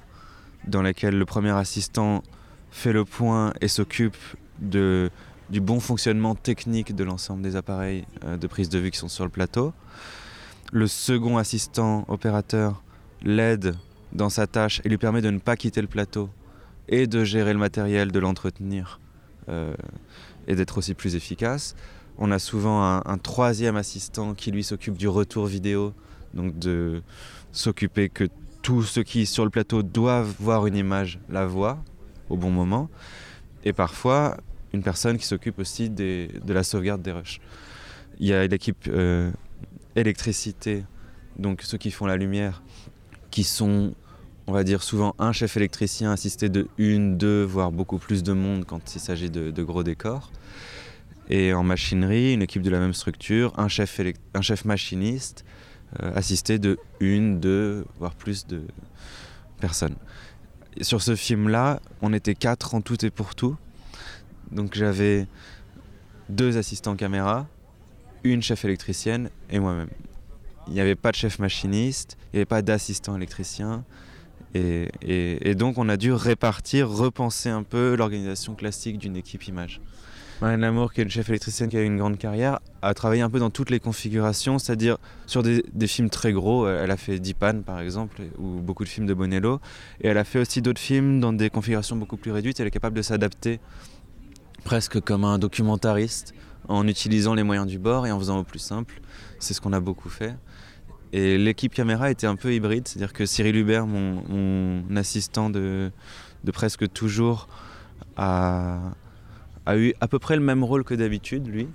dans 0.66 0.82
laquelle 0.82 1.18
le 1.18 1.24
premier 1.24 1.50
assistant 1.50 2.22
fait 2.70 2.92
le 2.92 3.04
point 3.04 3.52
et 3.60 3.68
s'occupe 3.68 4.16
de, 4.60 5.10
du 5.50 5.60
bon 5.60 5.80
fonctionnement 5.80 6.34
technique 6.34 6.94
de 6.94 7.04
l'ensemble 7.04 7.42
des 7.42 7.56
appareils 7.56 8.06
euh, 8.24 8.36
de 8.36 8.46
prise 8.46 8.68
de 8.68 8.78
vue 8.78 8.90
qui 8.90 8.98
sont 8.98 9.08
sur 9.08 9.24
le 9.24 9.30
plateau. 9.30 9.72
Le 10.72 10.86
second 10.86 11.36
assistant 11.38 12.04
opérateur 12.08 12.82
l'aide 13.22 13.76
dans 14.12 14.30
sa 14.30 14.46
tâche 14.46 14.80
et 14.84 14.88
lui 14.88 14.98
permet 14.98 15.22
de 15.22 15.30
ne 15.30 15.38
pas 15.38 15.56
quitter 15.56 15.80
le 15.80 15.86
plateau 15.86 16.30
et 16.88 17.06
de 17.06 17.24
gérer 17.24 17.52
le 17.52 17.58
matériel, 17.58 18.12
de 18.12 18.18
l'entretenir 18.18 19.00
euh, 19.48 19.74
et 20.46 20.54
d'être 20.54 20.78
aussi 20.78 20.94
plus 20.94 21.16
efficace. 21.16 21.74
On 22.18 22.30
a 22.30 22.38
souvent 22.38 22.82
un, 22.82 23.02
un 23.04 23.18
troisième 23.18 23.76
assistant 23.76 24.34
qui 24.34 24.50
lui 24.50 24.62
s'occupe 24.62 24.96
du 24.96 25.08
retour 25.08 25.46
vidéo, 25.46 25.92
donc 26.32 26.58
de 26.58 27.02
s'occuper 27.52 28.08
que 28.08 28.28
tous 28.62 28.82
ceux 28.82 29.02
qui 29.02 29.26
sur 29.26 29.44
le 29.44 29.50
plateau 29.50 29.82
doivent 29.82 30.34
voir 30.38 30.66
une 30.66 30.76
image 30.76 31.18
la 31.28 31.46
voient 31.46 31.78
au 32.30 32.36
bon 32.36 32.50
moment. 32.50 32.88
Et 33.64 33.72
parfois, 33.72 34.36
une 34.75 34.83
personne 34.83 35.16
qui 35.19 35.26
s'occupe 35.26 35.59
aussi 35.59 35.88
des, 35.88 36.28
de 36.45 36.52
la 36.52 36.62
sauvegarde 36.62 37.02
des 37.02 37.12
rushs. 37.12 37.40
Il 38.19 38.26
y 38.26 38.35
a 38.35 38.47
l'équipe 38.47 38.87
euh, 38.88 39.31
électricité, 39.97 40.85
donc 41.38 41.62
ceux 41.62 41.78
qui 41.78 41.90
font 41.90 42.07
la 42.07 42.16
lumière, 42.16 42.62
qui 43.31 43.45
sont, 43.45 43.95
on 44.47 44.52
va 44.52 44.64
dire, 44.64 44.83
souvent 44.83 45.14
un 45.19 45.33
chef 45.33 45.57
électricien 45.57 46.12
assisté 46.12 46.49
de 46.49 46.69
une, 46.78 47.16
deux, 47.16 47.43
voire 47.45 47.73
beaucoup 47.73 47.99
plus 47.99 48.23
de 48.23 48.33
monde 48.33 48.64
quand 48.64 48.95
il 48.95 49.00
s'agit 49.00 49.31
de, 49.31 49.62
gros 49.62 49.83
décors. 49.83 50.31
Et 51.31 51.54
en 51.54 51.62
machinerie, 51.62 52.35
une 52.35 52.43
équipe 52.43 52.62
de 52.62 52.71
la 52.71 52.78
même 52.78 52.93
structure, 52.93 53.52
un 53.57 53.69
chef, 53.69 54.00
un 54.35 54.43
chef 54.43 54.64
machiniste 54.64 55.45
euh, 56.02 56.12
assisté 56.14 56.59
de 56.59 56.78
une, 57.00 57.40
deux, 57.40 57.85
voire 57.99 58.14
plus 58.14 58.47
de 58.47 58.62
personnes. 59.61 59.97
Sur 60.81 61.00
ce 61.00 61.14
film-là, 61.14 61.81
on 62.02 62.12
était 62.12 62.35
quatre 62.35 62.75
en 62.75 62.81
tout 62.81 63.04
et 63.04 63.11
pour 63.11 63.35
tout. 63.35 63.57
Donc 64.52 64.74
j'avais 64.74 65.26
deux 66.28 66.56
assistants 66.56 66.96
caméra, 66.96 67.46
une 68.22 68.42
chef 68.42 68.64
électricienne 68.64 69.30
et 69.50 69.58
moi-même. 69.58 69.90
Il 70.68 70.74
n'y 70.74 70.80
avait 70.80 70.94
pas 70.94 71.10
de 71.10 71.16
chef 71.16 71.38
machiniste, 71.38 72.16
il 72.32 72.36
n'y 72.36 72.38
avait 72.40 72.46
pas 72.46 72.62
d'assistant 72.62 73.16
électricien. 73.16 73.84
Et, 74.54 75.54
donc 75.56 75.78
on 75.78 75.88
a 75.88 75.96
dû 75.96 76.12
répartir, 76.12 76.88
repenser 76.88 77.48
un 77.48 77.64
peu 77.64 77.96
l'organisation 77.96 78.54
classique 78.54 78.98
d'une 78.98 79.16
équipe 79.16 79.46
image. 79.48 79.80
Marlène 80.40 80.60
Lamour, 80.60 80.92
qui 80.92 81.00
est 81.00 81.04
une 81.04 81.10
chef 81.10 81.28
électricienne 81.28 81.68
qui 81.68 81.76
a 81.76 81.80
eu 81.80 81.86
une 81.86 81.96
grande 81.96 82.18
carrière, 82.18 82.58
a 82.82 82.92
travaillé 82.92 83.22
un 83.22 83.30
peu 83.30 83.38
dans 83.38 83.50
toutes 83.50 83.70
les 83.70 83.80
configurations, 83.80 84.58
c'est-à-dire 84.58 84.98
sur 85.26 85.42
des, 85.42 85.64
des, 85.72 85.86
films 85.86 86.10
très 86.10 86.32
gros. 86.32 86.68
Elle 86.68 86.90
a 86.90 86.96
fait 86.96 87.18
Dipan 87.18 87.62
par 87.62 87.80
exemple, 87.80 88.20
ou 88.38 88.60
beaucoup 88.60 88.84
de 88.84 88.88
films 88.88 89.06
de 89.06 89.14
Bonello. 89.14 89.60
Et 90.00 90.08
elle 90.08 90.18
a 90.18 90.24
fait 90.24 90.40
aussi 90.40 90.60
d'autres 90.60 90.80
films 90.80 91.20
dans 91.20 91.32
des 91.32 91.50
configurations 91.50 91.96
beaucoup 91.96 92.16
plus 92.16 92.32
réduites. 92.32 92.58
Elle 92.60 92.66
est 92.66 92.72
capable 92.72 92.96
de 92.96 93.02
s'adapter 93.02 93.60
presque 94.64 95.00
comme 95.00 95.25
un 95.25 95.38
documentariste 95.38 96.35
en 96.68 96.88
utilisant 96.88 97.35
les 97.35 97.42
moyens 97.42 97.66
du 97.66 97.78
bord 97.78 98.06
et 98.06 98.12
en 98.12 98.18
faisant 98.18 98.38
au 98.38 98.44
plus 98.44 98.59
simple. 98.59 99.00
C'est 99.38 99.54
ce 99.54 99.61
qu'on 99.61 99.73
a 99.73 99.80
beaucoup 99.80 100.09
fait. 100.09 100.35
Et 101.12 101.38
l'équipe 101.38 101.73
caméra 101.73 102.11
était 102.11 102.26
un 102.26 102.35
peu 102.35 102.52
hybride, 102.52 102.88
c'est-à-dire 102.88 103.12
que 103.12 103.25
Cyril 103.25 103.54
Hubert, 103.56 103.87
mon, 103.87 104.83
assistant 104.97 105.49
de, 105.50 105.92
presque 106.52 106.90
toujours, 106.92 107.47
a, 108.16 108.80
a, 109.66 109.76
eu 109.76 109.94
à 110.00 110.09
peu 110.09 110.18
près 110.18 110.35
le 110.35 110.42
même 110.42 110.64
rôle 110.64 110.83
que 110.83 110.94
d'habitude, 110.94 111.47
lui. 111.47 111.68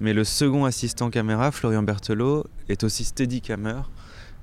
Mais 0.00 0.12
le 0.12 0.22
second 0.22 0.64
assistant 0.64 1.10
caméra, 1.10 1.50
Florian 1.50 1.82
Berthelot, 1.82 2.46
est 2.68 2.84
aussi 2.84 3.04
steadicammer. 3.04 3.80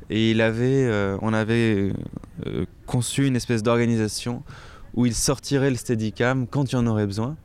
Et 0.09 0.31
il 0.31 0.41
avait, 0.41 0.85
euh, 0.85 1.17
on 1.21 1.33
avait 1.33 1.93
euh, 2.45 2.65
conçu 2.85 3.27
une 3.27 3.35
espèce 3.35 3.63
d'organisation 3.63 4.43
où 4.95 5.05
il 5.05 5.15
sortirait 5.15 5.69
le 5.69 5.75
steadicam 5.75 6.47
quand 6.47 6.71
il 6.71 6.77
en 6.77 6.87
aurait 6.87 7.05
besoin 7.05 7.37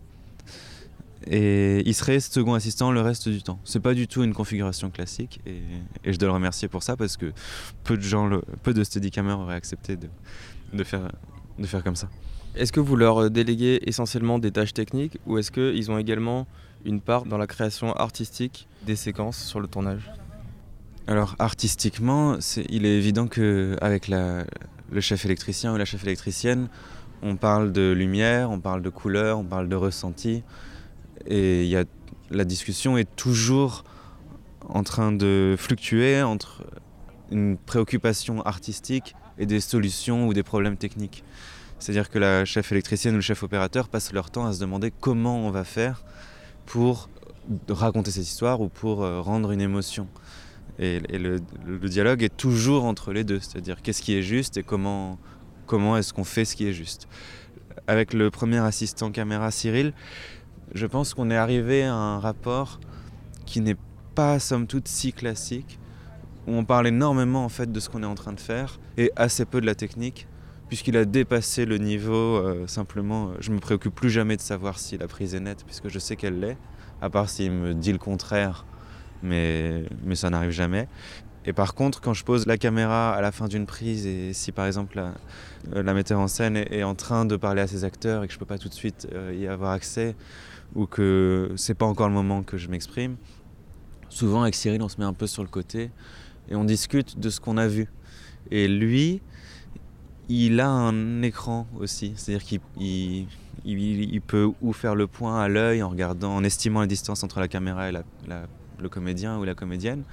et 1.26 1.82
il 1.86 1.94
serait 1.94 2.20
second 2.20 2.54
assistant 2.54 2.92
le 2.92 3.00
reste 3.00 3.28
du 3.28 3.42
temps. 3.42 3.60
C'est 3.64 3.80
pas 3.80 3.94
du 3.94 4.08
tout 4.08 4.22
une 4.22 4.32
configuration 4.32 4.90
classique 4.90 5.40
et, 5.46 5.60
et, 6.04 6.12
je 6.12 6.18
dois 6.18 6.28
le 6.28 6.34
remercier 6.34 6.68
pour 6.68 6.82
ça 6.82 6.96
parce 6.96 7.16
que 7.16 7.32
peu 7.84 7.96
de 7.96 8.02
gens, 8.02 8.26
le, 8.26 8.42
peu 8.62 8.72
de 8.72 8.82
auraient 9.42 9.54
accepté 9.54 9.96
de, 9.96 10.08
de, 10.72 10.84
faire, 10.84 11.10
de 11.58 11.66
faire 11.66 11.84
comme 11.84 11.96
ça. 11.96 12.08
Est-ce 12.56 12.72
que 12.72 12.80
vous 12.80 12.96
leur 12.96 13.30
déléguez 13.30 13.80
essentiellement 13.86 14.38
des 14.38 14.50
tâches 14.50 14.74
techniques 14.74 15.18
ou 15.26 15.38
est-ce 15.38 15.50
qu'ils 15.52 15.90
ont 15.90 15.98
également 15.98 16.46
une 16.84 17.00
part 17.00 17.24
dans 17.24 17.38
la 17.38 17.46
création 17.46 17.92
artistique 17.92 18.66
des 18.86 18.96
séquences 18.96 19.38
sur 19.38 19.60
le 19.60 19.68
tournage? 19.68 20.10
Alors 21.06 21.36
artistiquement, 21.38 22.36
est, 22.36 22.64
il 22.68 22.86
est 22.86 22.96
évident 22.96 23.26
qu'avec 23.26 24.08
le 24.08 25.00
chef 25.00 25.24
électricien 25.24 25.74
ou 25.74 25.76
la 25.76 25.84
chef 25.84 26.02
électricienne, 26.04 26.68
on 27.22 27.36
parle 27.36 27.72
de 27.72 27.92
lumière, 27.92 28.50
on 28.50 28.60
parle 28.60 28.82
de 28.82 28.90
couleur, 28.90 29.38
on 29.38 29.44
parle 29.44 29.68
de 29.68 29.76
ressenti. 29.76 30.42
Et 31.26 31.66
y 31.66 31.76
a, 31.76 31.84
la 32.30 32.44
discussion 32.44 32.96
est 32.96 33.08
toujours 33.16 33.84
en 34.68 34.82
train 34.82 35.12
de 35.12 35.56
fluctuer 35.58 36.22
entre 36.22 36.64
une 37.30 37.56
préoccupation 37.56 38.42
artistique 38.42 39.14
et 39.38 39.46
des 39.46 39.60
solutions 39.60 40.26
ou 40.26 40.34
des 40.34 40.42
problèmes 40.42 40.76
techniques. 40.76 41.24
C'est-à-dire 41.78 42.10
que 42.10 42.18
la 42.18 42.44
chef 42.44 42.72
électricienne 42.72 43.14
ou 43.14 43.18
le 43.18 43.22
chef 43.22 43.42
opérateur 43.42 43.88
passent 43.88 44.12
leur 44.12 44.30
temps 44.30 44.46
à 44.46 44.52
se 44.52 44.60
demander 44.60 44.90
comment 44.90 45.38
on 45.46 45.50
va 45.50 45.64
faire 45.64 46.04
pour 46.66 47.08
raconter 47.68 48.10
cette 48.10 48.24
histoire 48.24 48.60
ou 48.60 48.68
pour 48.68 49.02
euh, 49.02 49.20
rendre 49.20 49.50
une 49.50 49.60
émotion. 49.60 50.06
Et, 50.78 51.00
le, 51.00 51.40
le, 51.66 51.88
dialogue 51.88 52.22
est 52.22 52.34
toujours 52.34 52.84
entre 52.84 53.12
les 53.12 53.24
deux, 53.24 53.40
c'est-à-dire 53.40 53.82
qu'est-ce 53.82 54.02
qui 54.02 54.14
est 54.14 54.22
juste 54.22 54.56
et 54.56 54.62
comment, 54.62 55.18
comment 55.66 55.96
est-ce 55.96 56.12
qu'on 56.12 56.24
fait 56.24 56.44
ce 56.44 56.56
qui 56.56 56.66
est 56.66 56.72
juste. 56.72 57.08
Avec 57.86 58.12
le 58.12 58.30
premier 58.30 58.58
assistant 58.58 59.10
caméra 59.10 59.50
Cyril, 59.50 59.92
je 60.74 60.86
pense 60.86 61.14
qu'on 61.14 61.30
est 61.30 61.36
arrivé 61.36 61.82
à 61.82 61.94
un 61.94 62.18
rapport 62.18 62.80
qui 63.46 63.60
n'est 63.60 63.76
pas 64.14 64.38
somme 64.38 64.66
toute 64.66 64.88
si 64.88 65.12
classique, 65.12 65.78
où 66.46 66.52
on 66.52 66.64
parle 66.64 66.86
énormément 66.86 67.44
en 67.44 67.48
fait 67.48 67.70
de 67.70 67.80
ce 67.80 67.88
qu'on 67.88 68.02
est 68.02 68.06
en 68.06 68.14
train 68.14 68.32
de 68.32 68.40
faire 68.40 68.78
et 68.96 69.10
assez 69.16 69.44
peu 69.44 69.60
de 69.60 69.66
la 69.66 69.74
technique, 69.74 70.26
puisqu'il 70.68 70.96
a 70.96 71.04
dépassé 71.04 71.64
le 71.64 71.78
niveau 71.78 72.14
euh, 72.36 72.66
simplement. 72.66 73.32
Je 73.40 73.50
me 73.50 73.58
préoccupe 73.58 73.94
plus 73.94 74.10
jamais 74.10 74.36
de 74.36 74.42
savoir 74.42 74.78
si 74.78 74.96
la 74.98 75.08
prise 75.08 75.34
est 75.34 75.40
nette, 75.40 75.64
puisque 75.64 75.88
je 75.88 75.98
sais 75.98 76.16
qu'elle 76.16 76.40
l'est, 76.40 76.58
à 77.02 77.10
part 77.10 77.28
s'il 77.28 77.52
me 77.52 77.74
dit 77.74 77.92
le 77.92 77.98
contraire, 77.98 78.64
mais, 79.22 79.84
mais 80.04 80.14
ça 80.14 80.30
n'arrive 80.30 80.50
jamais. 80.50 80.88
Et 81.46 81.52
par 81.52 81.74
contre, 81.74 82.00
quand 82.00 82.12
je 82.12 82.24
pose 82.24 82.46
la 82.46 82.58
caméra 82.58 83.14
à 83.14 83.20
la 83.22 83.32
fin 83.32 83.48
d'une 83.48 83.64
prise 83.64 84.06
et 84.06 84.34
si 84.34 84.52
par 84.52 84.66
exemple 84.66 84.96
la, 84.96 85.14
euh, 85.74 85.82
la 85.82 85.94
metteur 85.94 86.20
en 86.20 86.28
scène 86.28 86.56
est, 86.56 86.82
en 86.82 86.94
train 86.94 87.24
de 87.24 87.36
parler 87.36 87.62
à 87.62 87.66
ses 87.66 87.84
acteurs 87.84 88.22
et 88.22 88.28
que 88.28 88.32
je 88.34 88.38
peux 88.38 88.44
pas 88.44 88.58
tout 88.58 88.68
de 88.68 88.74
suite 88.74 89.08
euh, 89.14 89.34
y 89.34 89.46
avoir 89.46 89.72
accès, 89.72 90.14
ou 90.74 90.86
que 90.86 91.52
c'est 91.56 91.74
pas 91.74 91.86
encore 91.86 92.08
le 92.08 92.14
moment 92.14 92.42
que 92.42 92.56
je 92.56 92.68
m'exprime, 92.68 93.16
souvent 94.08 94.42
avec 94.42 94.54
Cyril 94.54 94.82
on 94.82 94.88
se 94.88 94.98
met 94.98 95.06
un 95.06 95.12
peu 95.12 95.26
sur 95.26 95.42
le 95.42 95.48
côté 95.48 95.90
et 96.48 96.54
on 96.54 96.64
discute 96.64 97.18
de 97.18 97.30
ce 97.30 97.40
qu'on 97.40 97.56
a 97.56 97.68
vu. 97.68 97.88
Et 98.50 98.66
lui, 98.68 99.20
il 100.28 100.60
a 100.60 100.68
un 100.68 101.22
écran 101.22 101.66
aussi, 101.78 102.12
c'est-à-dire 102.16 102.44
qu'il 102.44 102.60
il, 102.78 103.26
il, 103.64 104.14
il, 104.14 104.20
peut 104.20 104.50
ou 104.60 104.72
faire 104.72 104.94
le 104.94 105.06
point 105.06 105.40
à 105.40 105.48
l'œil 105.48 105.82
en 105.82 105.88
regardant, 105.88 106.34
en 106.34 106.44
estimant 106.44 106.80
la 106.80 106.86
distance 106.86 107.22
entre 107.22 107.40
la 107.40 107.48
caméra 107.48 107.88
et 107.88 107.92
le 107.92 108.88
comédien 108.88 109.38
ou 109.38 109.44
la 109.44 109.54
comédienne, 109.54 110.04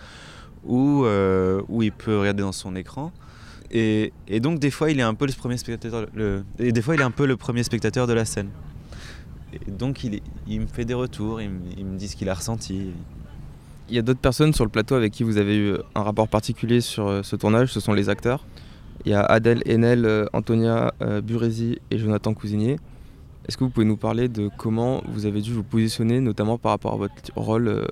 ou, 0.65 1.05
euh, 1.05 1.61
ou 1.69 1.83
il 1.83 1.91
peut 1.91 2.19
regarder 2.19 2.43
dans 2.43 2.51
son 2.51 2.75
écran. 2.75 3.11
Et, 3.69 4.13
donc 4.39 4.59
des 4.59 4.71
fois 4.71 4.91
il 4.91 4.99
est 4.99 5.03
un 5.03 5.13
peu 5.13 5.25
le 5.25 5.33
premier 5.33 5.57
spectateur, 5.57 6.07
et 6.59 6.71
des 6.71 6.81
fois 6.81 6.95
il 6.95 7.01
est 7.01 7.05
un 7.05 7.11
peu 7.11 7.25
le 7.25 7.37
premier 7.37 7.63
spectateur 7.63 8.07
de 8.07 8.13
la 8.13 8.25
scène. 8.25 8.49
Et 9.67 9.71
donc 9.71 10.03
il, 10.03 10.21
il, 10.47 10.61
me 10.61 10.67
fait 10.67 10.85
des 10.85 10.93
retours, 10.93 11.41
il, 11.41 11.49
il 11.77 11.85
me 11.85 11.97
dit 11.97 12.07
ce 12.07 12.15
qu'il 12.15 12.29
a 12.29 12.33
ressenti. 12.33 12.91
Il 13.89 13.95
y 13.95 13.99
a 13.99 14.01
d'autres 14.01 14.19
personnes 14.19 14.53
sur 14.53 14.65
le 14.65 14.69
plateau 14.69 14.95
avec 14.95 15.13
qui 15.13 15.23
vous 15.23 15.37
avez 15.37 15.57
eu 15.57 15.75
un 15.95 16.03
rapport 16.03 16.27
particulier 16.27 16.81
sur 16.81 17.07
euh, 17.07 17.23
ce 17.23 17.35
tournage, 17.35 17.71
ce 17.71 17.79
sont 17.79 17.93
les 17.93 18.09
acteurs. 18.09 18.45
Il 19.05 19.11
y 19.11 19.13
a 19.13 19.21
Adèle 19.21 19.63
Haenel, 19.65 20.05
euh, 20.05 20.25
Antonia 20.33 20.93
Burezi 21.23 21.79
et 21.91 21.97
Jonathan 21.97 22.33
Cousinier. 22.33 22.77
Est-ce 23.47 23.55
que 23.55 23.63
vous 23.63 23.69
pouvez 23.69 23.85
nous 23.85 23.95
parler 23.95 24.27
de 24.27 24.49
comment 24.57 25.01
vous 25.07 25.25
avez 25.25 25.41
dû 25.41 25.53
vous 25.53 25.63
positionner, 25.63 26.19
notamment 26.19 26.57
par 26.57 26.71
rapport 26.71 26.95
à 26.95 26.97
votre 26.97 27.13
rôle 27.37 27.87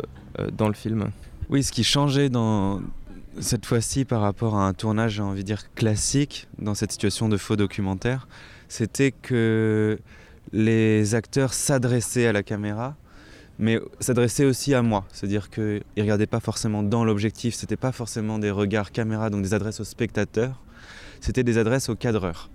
dans 0.57 0.67
le 0.67 0.73
film? 0.73 1.11
Oui, 1.49 1.63
ce 1.63 1.71
qui 1.71 1.85
changeait 1.85 2.27
dans, 2.27 2.81
cette 3.39 3.65
fois-ci 3.65 4.05
par 4.05 4.21
rapport 4.21 4.55
à 4.55 4.67
un 4.67 4.73
tournage, 4.73 5.13
j'ai 5.13 5.21
envie 5.21 5.41
de 5.41 5.47
dire, 5.47 5.73
classique, 5.73 6.47
dans 6.59 6.73
cette 6.73 6.91
situation 6.91 7.29
de 7.29 7.37
faux 7.37 7.55
documentaire, 7.55 8.27
c'était 8.67 9.11
que 9.11 9.99
les 10.51 11.15
acteurs 11.15 11.53
s'adressaient 11.53 12.27
à 12.27 12.33
la 12.33 12.43
caméra, 12.43 12.95
mais 13.57 13.79
s'adressaient 13.99 14.45
aussi 14.45 14.73
à 14.73 14.81
moi. 14.81 15.05
C'est-à-dire 15.11 15.49
qu'ils 15.49 15.83
ne 15.97 16.01
regardaient 16.01 16.27
pas 16.27 16.39
forcément 16.39 16.83
dans 16.83 17.03
l'objectif, 17.05 17.55
ce 17.55 17.63
n'était 17.63 17.77
pas 17.77 17.91
forcément 17.91 18.39
des 18.39 18.51
regards 18.51 18.91
caméra, 18.91 19.29
donc 19.29 19.43
des 19.43 19.53
adresses 19.53 19.79
aux 19.79 19.85
spectateurs, 19.85 20.61
c'était 21.21 21.43
des 21.43 21.57
adresses 21.57 21.89
aux 21.89 21.95
cadreurs. 21.95 22.49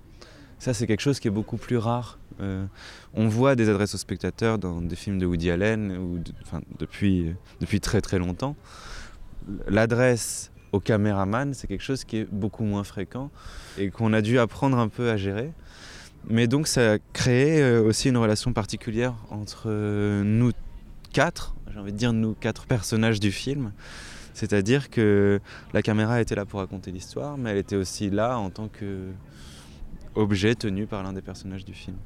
Ça, 0.59 0.75
c'est 0.75 0.87
quelque 0.87 1.01
chose 1.01 1.21
qui 1.21 1.29
est 1.29 1.31
beaucoup 1.31 1.57
plus 1.57 1.79
rare. 1.79 2.19
Euh, 2.41 2.67
on 3.15 3.29
voit 3.29 3.57
des 3.57 3.69
adresses 3.71 3.95
aux 3.95 3.99
spectateurs 3.99 4.59
dans 4.59 4.83
des 4.83 4.97
films 4.97 5.19
de 5.19 5.27
Woody 5.27 5.51
Allen 5.51 5.97
ou 5.97 6.23
depuis, 6.79 7.35
depuis 7.61 7.81
très 7.81 8.03
très 8.03 8.19
longtemps. 8.19 8.57
L'adresse 9.69 10.53
au 10.73 10.81
caméraman, 10.81 11.55
c'est 11.55 11.67
quelque 11.67 11.83
chose 11.83 12.05
qui 12.05 12.19
est 12.19 12.29
beaucoup 12.31 12.65
moins 12.65 12.85
fréquent 12.85 13.31
et 13.79 13.91
qu'on 13.91 14.13
a 14.13 14.21
dû 14.21 14.39
apprendre 14.39 14.79
un 14.79 14.89
peu 14.89 15.11
à 15.11 15.17
gérer. 15.17 15.53
Mais 16.29 16.47
donc 16.47 16.67
ça 16.67 16.95
a 16.95 16.99
créé 17.13 17.63
euh, 17.63 17.83
aussi 17.83 18.09
une 18.09 18.17
relation 18.17 18.53
particulière 18.53 19.15
entre 19.31 19.65
euh, 19.67 20.23
nous 20.23 20.53
quatre, 21.13 21.55
j'ai 21.73 21.79
envie 21.79 21.93
de 21.93 21.97
dire 21.97 22.13
nous 22.13 22.35
quatre 22.35 22.67
personnages 22.67 23.21
du 23.21 23.33
film. 23.33 23.73
C'est-à-dire 24.35 24.91
que 24.91 25.41
la 25.73 25.83
caméra 25.83 26.21
était 26.21 26.35
là 26.35 26.45
pour 26.45 26.61
raconter 26.61 26.93
l'histoire, 26.93 27.37
mais 27.37 27.51
elle 27.51 27.59
était 27.59 27.77
aussi 27.77 28.11
là 28.11 28.39
en 28.39 28.51
tant 28.51 28.69
qu'objet 30.15 30.55
tenu 30.55 30.87
par 30.87 31.03
l'un 31.03 31.13
des 31.13 31.21
personnages 31.21 31.65
du 31.65 31.75
film. 31.75 31.97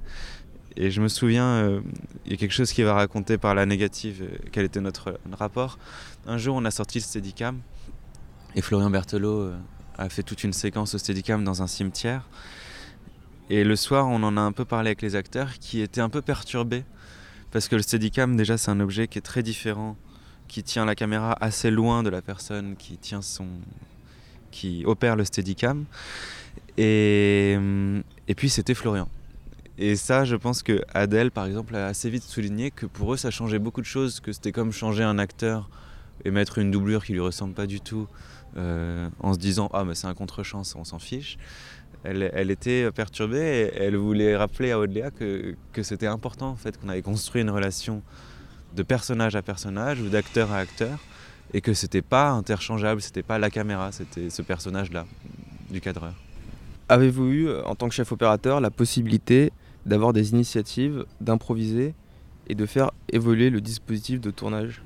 Et 0.77 0.91
je 0.91 1.01
me 1.01 1.09
souviens, 1.09 1.47
euh, 1.47 1.81
il 2.25 2.33
y 2.33 2.35
a 2.35 2.39
quelque 2.39 2.53
chose 2.53 2.73
qui 2.73 2.83
va 2.83 2.95
raconter 2.95 3.39
par 3.39 3.55
la 3.55 3.67
négative 3.67 4.27
quel 4.51 4.65
était 4.65 4.81
notre, 4.81 5.21
rapport. 5.33 5.79
Un 6.27 6.39
jour, 6.39 6.57
on 6.57 6.65
a 6.65 6.71
sorti 6.71 6.99
le 6.99 7.05
Steadicam 7.05 7.61
et 8.57 8.63
Florian 8.63 8.91
Berthelot 8.91 9.53
a 9.99 10.09
fait 10.09 10.23
toute 10.23 10.43
une 10.45 10.53
séquence 10.53 10.95
au 10.95 10.99
Steadicam 10.99 11.45
dans 11.45 11.63
un 11.63 11.67
cimetière. 11.67 12.29
Et 13.51 13.63
le 13.63 13.77
soir, 13.77 14.09
on 14.09 14.23
en 14.23 14.37
a 14.37 14.41
un 14.41 14.53
peu 14.53 14.65
parlé 14.65 14.89
avec 14.89 15.03
les 15.03 15.17
acteurs 15.17 15.59
qui 15.59 15.81
étaient 15.81 16.01
un 16.01 16.09
peu 16.09 16.23
perturbés. 16.23 16.85
Parce 17.51 17.69
que 17.69 17.77
le 17.77 17.83
Steadicam, 17.83 18.37
déjà, 18.37 18.57
c'est 18.57 18.71
un 18.71 18.81
objet 18.81 19.07
qui 19.07 19.19
est 19.19 19.23
très 19.23 19.43
différent, 19.43 19.97
qui 20.49 20.63
tient 20.63 20.85
la 20.85 20.95
caméra 20.95 21.37
assez 21.41 21.71
loin 21.71 22.03
de 22.03 22.09
la 22.09 22.23
personne 22.23 22.75
qui 22.77 22.97
tient 22.97 23.23
son. 23.23 23.47
qui 24.51 24.85
opère 24.87 25.15
le 25.17 25.25
Steadicam. 25.25 25.85
Et, 26.79 27.59
et 28.29 28.35
puis, 28.35 28.49
c'était 28.49 28.75
Florian. 28.75 29.09
Et 29.77 29.97
ça, 29.97 30.25
je 30.25 30.37
pense 30.37 30.63
que 30.63 30.83
Adèle, 30.95 31.31
par 31.31 31.47
exemple, 31.47 31.75
a 31.77 31.87
assez 31.87 32.09
vite 32.09 32.23
souligné 32.23 32.71
que 32.71 32.87
pour 32.87 33.13
eux, 33.13 33.17
ça 33.17 33.31
changeait 33.31 33.59
beaucoup 33.59 33.81
de 33.81 33.87
choses, 33.87 34.21
que 34.21 34.33
c'était 34.33 34.53
comme 34.53 34.73
changer 34.73 35.03
un 35.03 35.19
acteur 35.19 35.69
et 36.25 36.31
mettre 36.31 36.59
une 36.59 36.71
doublure 36.71 37.05
qui 37.05 37.13
lui 37.13 37.21
ressemble 37.21 37.55
pas 37.55 37.67
du 37.67 37.81
tout, 37.81 38.07
euh, 38.57 39.09
en 39.19 39.35
se 39.35 39.39
disant 39.39 39.69
ah 39.73 39.85
mais 39.85 39.97
c'est 39.97 40.07
un 40.07 40.15
contre-chance, 40.15 40.77
on 40.77 40.85
s'en 40.85 41.01
fiche 41.01 41.39
elle, 42.05 42.51
était 42.51 42.91
perturbée 42.93 43.71
et 43.75 43.83
elle 43.83 43.97
voulait 43.97 44.37
rappeler 44.37 44.71
à 44.73 44.79
Audlea 44.79 45.11
que, 45.11 45.55
que 45.73 45.83
c'était 45.83 46.07
important 46.07 46.51
en 46.51 46.57
fait 46.57 46.79
qu'on 46.79 46.89
avait 46.89 47.03
construit 47.03 47.43
une 47.43 47.51
relation 47.51 48.03
de 48.77 48.83
personnage 48.83 49.37
à 49.37 49.43
personnage 49.43 50.01
ou 50.01 50.09
d'acteur 50.09 50.53
à 50.53 50.59
acteur 50.59 50.99
et 51.53 51.61
que 51.61 51.73
c'était 51.73 52.03
pas 52.03 52.31
interchangeable, 52.31 53.01
c'était 53.01 53.23
pas 53.23 53.39
la 53.39 53.51
caméra, 53.51 53.93
c'était 53.93 54.29
ce 54.29 54.43
personnage-là 54.43 55.07
du 55.71 55.81
cadreur. 55.81 56.15
Avez-vous 56.89 57.27
eu, 57.27 57.51
en 57.65 57.75
tant 57.75 57.89
que 57.89 57.95
chef 57.95 58.13
opérateur, 58.13 58.61
la 58.61 58.71
possibilité 58.71 59.53
d'avoir 59.87 60.13
des 60.13 60.33
initiatives, 60.33 61.07
d'improviser 61.21 61.95
et 62.49 62.55
de 62.55 62.67
faire 62.67 62.91
évoluer 63.11 63.51
le 63.51 63.61
dispositif 63.61 64.21
de 64.21 64.31
tournage? 64.31 64.83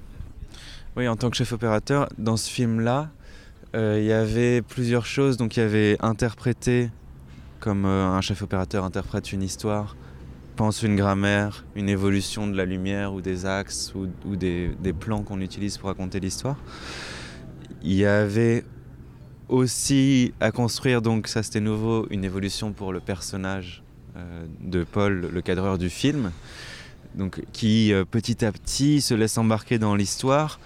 Oui, 0.97 1.09
en 1.09 1.17
tant 1.17 1.31
que 1.31 1.37
chef 1.37 1.53
opérateur, 1.53 2.09
dans 2.19 2.37
ce 2.37 2.51
film-là, 2.51 3.11
euh, 3.75 3.99
il 4.01 4.07
y 4.07 4.13
avait 4.13 4.63
plusieurs 4.63 5.07
choses. 5.07 5.37
Donc 5.37 5.57
il 5.57 5.61
y 5.61 5.63
avait 5.63 5.97
interprété 6.01 6.91
comme 7.61 7.85
euh, 7.85 8.07
un 8.07 8.21
chef 8.21 8.43
opérateur 8.43 8.85
interprète 8.85 9.33
une 9.33 9.43
histoire, 9.43 9.97
pense 10.57 10.83
une 10.83 10.97
grammaire, 10.97 11.65
une 11.75 11.89
évolution 11.89 12.47
de 12.47 12.57
la 12.57 12.65
lumière 12.65 13.15
ou 13.15 13.21
des 13.21 13.47
axes 13.47 13.93
ou, 13.95 14.37
des, 14.37 14.75
plans 14.99 15.23
qu'on 15.23 15.41
utilise 15.41 15.79
pour 15.79 15.89
raconter 15.89 16.21
l'histoire. 16.21 16.57
Il 17.83 17.95
y 17.95 18.05
avait 18.05 18.65
aussi 19.49 20.35
à 20.41 20.51
construire, 20.51 21.01
donc 21.01 21.29
ça 21.29 21.43
c'était 21.43 21.61
nouveau, 21.61 22.07
une 22.11 22.25
évolution 22.25 22.73
pour 22.73 22.93
le 22.93 23.01
personnage 23.01 23.83
euh, 24.17 24.47
de 24.61 24.85
Paul, 24.85 25.31
le 25.33 25.41
cadreur 25.43 25.79
du 25.79 25.91
film, 25.91 26.33
donc 27.15 27.41
qui 27.53 27.93
euh, 27.93 28.05
petit 28.05 28.45
à 28.45 28.53
petit 28.53 29.01
se 29.01 29.15
laisse 29.15 29.39
embarquer 29.39 29.79
dans 29.79 29.95
l'histoire 29.95 30.59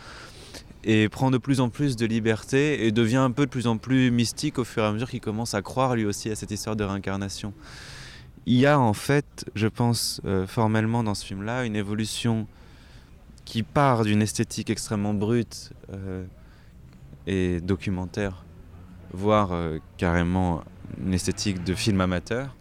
et 0.84 1.08
prend 1.08 1.30
de 1.30 1.38
plus 1.38 1.60
en 1.60 1.68
plus 1.68 1.96
de 1.96 2.06
liberté 2.06 2.86
et 2.86 2.92
devient 2.92 3.16
un 3.16 3.30
peu 3.30 3.46
de 3.46 3.50
plus 3.50 3.66
en 3.66 3.76
plus 3.76 4.10
mystique 4.10 4.58
au 4.58 4.64
fur 4.64 4.82
et 4.82 4.86
à 4.86 4.92
mesure 4.92 5.08
qu'il 5.08 5.20
commence 5.20 5.54
à 5.54 5.62
croire 5.62 5.94
lui 5.94 6.04
aussi 6.04 6.30
à 6.30 6.34
cette 6.34 6.50
histoire 6.50 6.76
de 6.76 6.84
réincarnation. 6.84 7.52
Il 8.46 8.58
y 8.58 8.66
a 8.66 8.78
en 8.80 8.92
fait, 8.92 9.44
je 9.54 9.68
pense 9.68 10.20
euh, 10.24 10.46
formellement 10.46 11.04
dans 11.04 11.14
ce 11.14 11.24
film-là, 11.24 11.64
une 11.64 11.76
évolution 11.76 12.48
qui 13.44 13.62
part 13.62 14.04
d'une 14.04 14.22
esthétique 14.22 14.70
extrêmement 14.70 15.14
brute 15.14 15.72
euh, 15.92 16.24
et 17.28 17.60
documentaire, 17.60 18.44
voire 19.12 19.52
euh, 19.52 19.78
carrément 19.96 20.64
une 21.00 21.14
esthétique 21.14 21.62
de 21.62 21.74
film 21.74 22.00
amateur, 22.00 22.56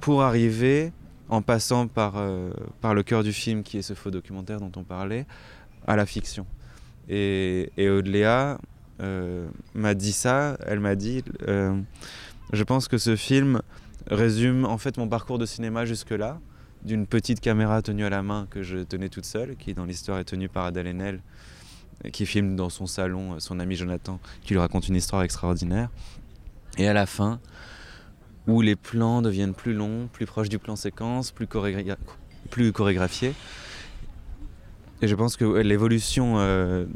pour 0.00 0.22
arriver, 0.22 0.92
en 1.28 1.40
passant 1.40 1.86
par, 1.86 2.22
par 2.82 2.92
le 2.92 3.02
cœur 3.02 3.22
du 3.22 3.32
film 3.32 3.62
qui 3.62 3.78
est 3.78 3.82
ce 3.82 3.94
faux 3.94 4.10
documentaire 4.10 4.60
dont 4.60 4.72
on 4.76 4.84
parlait, 4.84 5.26
à 5.86 5.96
la 5.96 6.04
fiction. 6.04 6.46
Et, 7.08 7.70
et 7.76 7.88
Odléa 7.88 8.58
euh, 9.00 9.48
m'a 9.74 9.94
dit 9.94 10.12
ça, 10.12 10.56
elle 10.66 10.80
m'a 10.80 10.94
dit, 10.94 11.22
euh, 11.48 11.78
je 12.52 12.62
pense 12.62 12.88
que 12.88 12.98
ce 12.98 13.16
film 13.16 13.60
résume 14.06 14.64
en 14.64 14.78
fait 14.78 14.96
mon 14.96 15.08
parcours 15.08 15.38
de 15.38 15.46
cinéma 15.46 15.84
jusque-là, 15.84 16.40
d'une 16.84 17.06
petite 17.06 17.40
caméra 17.40 17.82
tenue 17.82 18.04
à 18.04 18.10
la 18.10 18.22
main 18.22 18.46
que 18.50 18.62
je 18.62 18.78
tenais 18.78 19.08
toute 19.08 19.24
seule, 19.24 19.56
qui 19.56 19.74
dans 19.74 19.84
l'histoire 19.84 20.18
est 20.18 20.24
tenue 20.24 20.48
par 20.48 20.66
Adèle 20.66 20.86
Haenel, 20.86 21.20
qui 22.12 22.26
filme 22.26 22.56
dans 22.56 22.68
son 22.68 22.86
salon 22.86 23.40
son 23.40 23.58
ami 23.58 23.76
Jonathan, 23.76 24.20
qui 24.42 24.52
lui 24.52 24.60
raconte 24.60 24.88
une 24.88 24.96
histoire 24.96 25.22
extraordinaire. 25.22 25.88
Et 26.76 26.86
à 26.88 26.92
la 26.92 27.06
fin, 27.06 27.40
où 28.46 28.60
les 28.60 28.76
plans 28.76 29.22
deviennent 29.22 29.54
plus 29.54 29.72
longs, 29.72 30.08
plus 30.12 30.26
proches 30.26 30.48
du 30.48 30.58
plan 30.58 30.76
séquence, 30.76 31.32
plus 31.32 31.46
chorégraphiés, 31.46 33.34
et 35.04 35.06
je 35.06 35.14
pense 35.14 35.36
que 35.36 35.44
l'évolution 35.44 36.38
euh, 36.38 36.86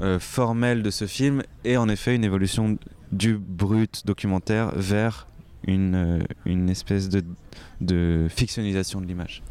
euh, 0.00 0.18
formelle 0.18 0.82
de 0.82 0.90
ce 0.90 1.06
film 1.06 1.44
est 1.64 1.76
en 1.76 1.88
effet 1.88 2.16
une 2.16 2.24
évolution 2.24 2.76
du 3.12 3.36
brut 3.38 4.04
documentaire 4.04 4.72
vers 4.74 5.28
une, 5.64 5.94
euh, 5.94 6.18
une 6.44 6.68
espèce 6.68 7.08
de, 7.08 7.22
de 7.80 8.26
fictionnalisation 8.28 9.00
de 9.00 9.06
l'image. 9.06 9.44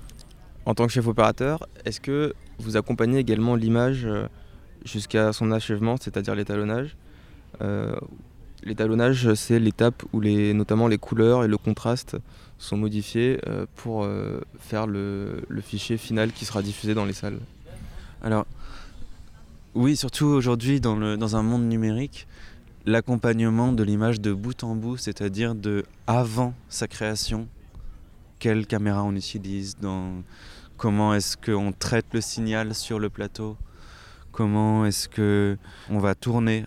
En 0.65 0.73
tant 0.73 0.87
que 0.87 0.91
chef 0.91 1.07
opérateur, 1.07 1.69
est-ce 1.85 2.01
que 2.01 2.33
vous 2.59 2.75
accompagnez 2.75 3.19
également 3.19 3.55
l'image 3.55 4.05
jusqu'à 4.83 5.31
son 5.31 5.51
achèvement, 5.51 5.95
c'est-à-dire 5.95 6.33
l'étalonnage? 6.35 6.97
L'étalonnage, 8.63 9.35
c'est 9.35 9.59
l'étape 9.59 10.03
où 10.11 10.19
les, 10.19 10.53
notamment 10.55 10.87
les 10.87 10.97
couleurs 10.97 11.43
et 11.43 11.47
le 11.47 11.57
contraste 11.57 12.17
sont 12.57 12.77
modifiés 12.77 13.39
pour 13.75 14.09
faire 14.59 14.87
le, 14.87 15.43
le 15.47 15.61
fichier 15.61 15.97
final 15.97 16.31
qui 16.31 16.45
sera 16.45 16.63
diffusé 16.63 16.95
dans 16.95 17.05
les 17.05 17.13
salles. 17.13 17.37
Alors, 18.25 18.47
oui, 19.75 19.95
surtout 19.95 20.25
aujourd'hui 20.25 20.81
dans, 20.81 21.35
un 21.35 21.43
monde 21.43 21.65
numérique, 21.65 22.25
l'accompagnement 22.87 23.71
de 23.71 23.83
l'image 23.83 24.19
de 24.19 24.33
bout 24.33 24.63
en 24.63 24.75
bout, 24.75 24.97
c'est-à-dire 24.97 25.53
de 25.53 25.85
avant 26.07 26.55
sa 26.67 26.87
création, 26.87 27.47
quelle 28.39 28.65
caméra 28.65 29.03
on 29.03 29.15
utilise, 29.15 29.77
comment 30.75 31.13
est-ce 31.13 31.37
qu'on 31.37 31.71
traite 31.71 32.07
le 32.13 32.21
signal 32.21 32.73
sur 32.73 32.97
le 32.97 33.11
plateau, 33.11 33.57
comment 34.31 34.87
est-ce 34.87 35.07
que 35.07 35.55
on 35.91 35.99
va 35.99 36.15
tourner, 36.15 36.65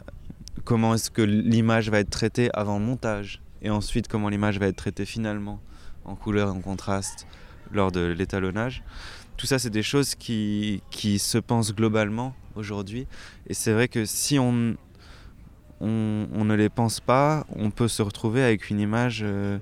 comment 0.63 0.95
est-ce 0.95 1.11
que 1.11 1.23
l'image 1.23 1.91
va 1.91 1.99
être 1.99 2.11
traitée 2.11 2.51
avant 2.55 2.79
montage, 2.79 3.43
et 3.63 3.71
ensuite 3.71 4.07
comment 4.07 4.29
l'image 4.29 4.61
va 4.61 4.69
être 4.69 4.77
traitée 4.77 5.07
finalement 5.07 5.59
en 6.05 6.15
couleur, 6.15 6.55
en 6.55 6.61
contraste 6.61 7.27
lors 7.73 7.91
de 7.91 8.01
l'étalonnage 8.01 8.85
tout 9.39 9.47
ça, 9.47 9.59
c'est 9.59 9.71
des 9.71 9.85
choses 9.85 10.17
qui, 10.17 10.83
qui, 10.91 11.21
se 11.21 11.39
pensent 11.39 11.73
globalement 11.73 12.35
aujourd'hui. 12.57 13.07
Et 13.47 13.55
c'est 13.55 13.73
vrai 13.73 13.87
que 13.87 14.05
si 14.05 14.37
on, 14.39 14.77
on, 15.81 16.45
ne 16.45 16.55
les 16.55 16.69
pense 16.69 16.99
pas, 16.99 17.47
on 17.55 17.71
peut 17.71 17.87
se 17.87 18.03
retrouver 18.03 18.43
avec 18.43 18.69
une 18.69 18.81
image 18.81 19.21
euh, 19.23 19.59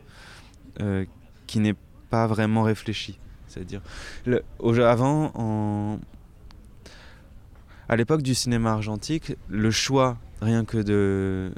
euh, 0.80 1.04
qui 1.46 1.60
n'est 1.60 1.76
pas 2.08 2.26
vraiment 2.26 2.62
réfléchie. 2.62 3.18
C'est-à-dire, 3.48 3.82
avant, 4.82 5.30
en, 5.34 6.00
à 7.90 7.96
l'époque 7.96 8.22
du 8.22 8.34
cinéma 8.34 8.72
argentique, 8.72 9.34
le 9.48 9.70
choix, 9.70 10.16
rien 10.40 10.64
que 10.64 10.78
de 10.78 11.52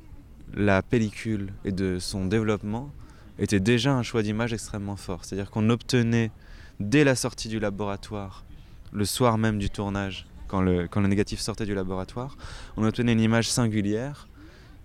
la 0.55 0.83
pellicule 0.83 1.53
et 1.65 1.71
de 1.71 1.99
son 2.01 2.27
développement, 2.27 2.91
était 3.39 3.61
déjà 3.61 3.95
un 3.95 4.03
choix 4.03 4.25
d'image 4.25 4.53
extrêmement 4.53 4.97
fort. 4.97 5.25
C'est-à-dire 5.25 5.53
qu'on 5.53 5.71
obtenait 5.71 6.33
dès 6.81 7.05
la 7.05 7.15
sortie 7.15 7.49
du 7.49 7.59
laboratoire, 7.59 8.45
le 8.93 9.05
soir 9.05 9.39
même 9.39 9.59
du 9.59 9.71
tournage, 9.71 10.27
quand 10.47 10.63
le, 10.63 10.89
négatif 11.07 11.41
sortait 11.41 11.67
du 11.67 11.75
laboratoire, 11.75 12.37
on 12.77 12.85
obtenait 12.85 13.13
une 13.13 13.21
image 13.21 13.51
singulière 13.51 14.29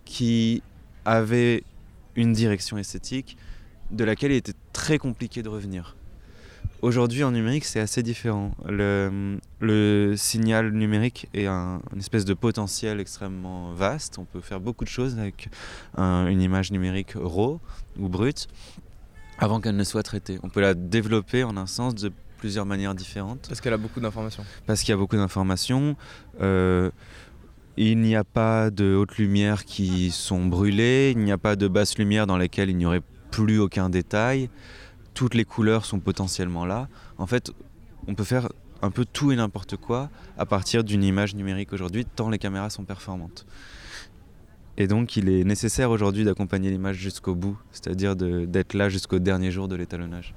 qui 0.05 0.61
avait 1.05 1.63
une 2.15 2.33
direction 2.33 2.77
esthétique 2.77 3.37
de 3.91 4.03
laquelle 4.03 4.31
il 4.31 4.37
était 4.37 4.53
très 4.73 4.97
compliqué 4.97 5.41
de 5.41 5.49
revenir. 5.49 5.95
Aujourd'hui 6.81 7.23
en 7.23 7.31
numérique 7.31 7.63
c'est 7.63 7.79
assez 7.79 8.03
différent. 8.03 8.51
Le, 8.67 9.39
le, 9.61 10.15
signal 10.17 10.71
numérique 10.71 11.29
est 11.33 11.45
un, 11.45 11.81
une 11.93 11.99
espèce 11.99 12.25
de 12.25 12.33
potentiel 12.33 12.99
extrêmement 12.99 13.71
vaste. 13.71 14.17
On 14.17 14.25
peut 14.25 14.41
faire 14.41 14.59
beaucoup 14.59 14.83
de 14.83 14.89
choses 14.89 15.17
avec 15.17 15.47
une 15.97 16.41
image 16.41 16.71
numérique 16.71 17.13
raw 17.15 17.61
ou 17.97 18.09
brute. 18.09 18.49
Avant 19.37 19.59
qu'elle 19.59 19.75
ne 19.75 19.83
soit 19.83 20.03
traitée. 20.03 20.39
On 20.43 20.49
peut 20.49 20.61
la 20.61 20.73
développer 20.73 21.43
en 21.43 21.57
un 21.57 21.67
sens 21.67 21.95
de 21.95 22.11
plusieurs 22.37 22.65
manières 22.65 22.95
différentes. 22.95 23.45
Parce 23.47 23.61
qu'elle 23.61 23.73
a 23.73 23.77
beaucoup 23.77 23.99
d'informations. 23.99 24.43
Parce 24.65 24.81
qu'il 24.81 24.89
y 24.89 24.93
a 24.93 24.97
beaucoup 24.97 25.15
d'informations. 25.15 25.95
Euh, 26.41 26.91
il 27.77 27.99
n'y 27.99 28.15
a 28.15 28.23
pas 28.23 28.69
de 28.69 28.95
hautes 28.95 29.17
lumières 29.17 29.65
qui 29.65 30.11
sont 30.11 30.45
brûlées, 30.45 31.11
il 31.11 31.23
n'y 31.23 31.31
a 31.31 31.37
pas 31.37 31.55
de 31.55 31.67
basses 31.67 31.97
lumières 31.97 32.27
dans 32.27 32.37
lesquelles 32.37 32.69
il 32.69 32.77
n'y 32.77 32.85
aurait 32.85 33.01
plus 33.31 33.59
aucun 33.59 33.89
détail. 33.89 34.49
Toutes 35.13 35.33
les 35.33 35.45
couleurs 35.45 35.85
sont 35.85 35.99
potentiellement 35.99 36.65
là. 36.65 36.87
En 37.17 37.27
fait, 37.27 37.51
on 38.07 38.13
peut 38.13 38.23
faire 38.23 38.49
un 38.81 38.91
peu 38.91 39.05
tout 39.05 39.31
et 39.31 39.35
n'importe 39.35 39.77
quoi 39.77 40.09
à 40.37 40.45
partir 40.45 40.83
d'une 40.83 41.03
image 41.03 41.35
numérique 41.35 41.73
aujourd'hui, 41.73 42.05
tant 42.05 42.29
les 42.29 42.37
caméras 42.37 42.69
sont 42.69 42.83
performantes. 42.83 43.45
Et 44.77 44.87
donc, 44.87 45.15
il 45.17 45.29
est 45.29 45.43
nécessaire 45.43 45.91
aujourd'hui 45.91 46.25
d'accompagner 46.25 46.71
l'image 46.71 46.95
jusqu'au 46.95 47.35
bout, 47.35 47.57
c'est-à-dire 47.71 48.15
d'être 48.15 48.73
là 48.73 48.89
jusqu'au 48.89 49.19
dernier 49.19 49.51
jour 49.51 49.67
de 49.67 49.75
l'étalonnage. 49.75 50.33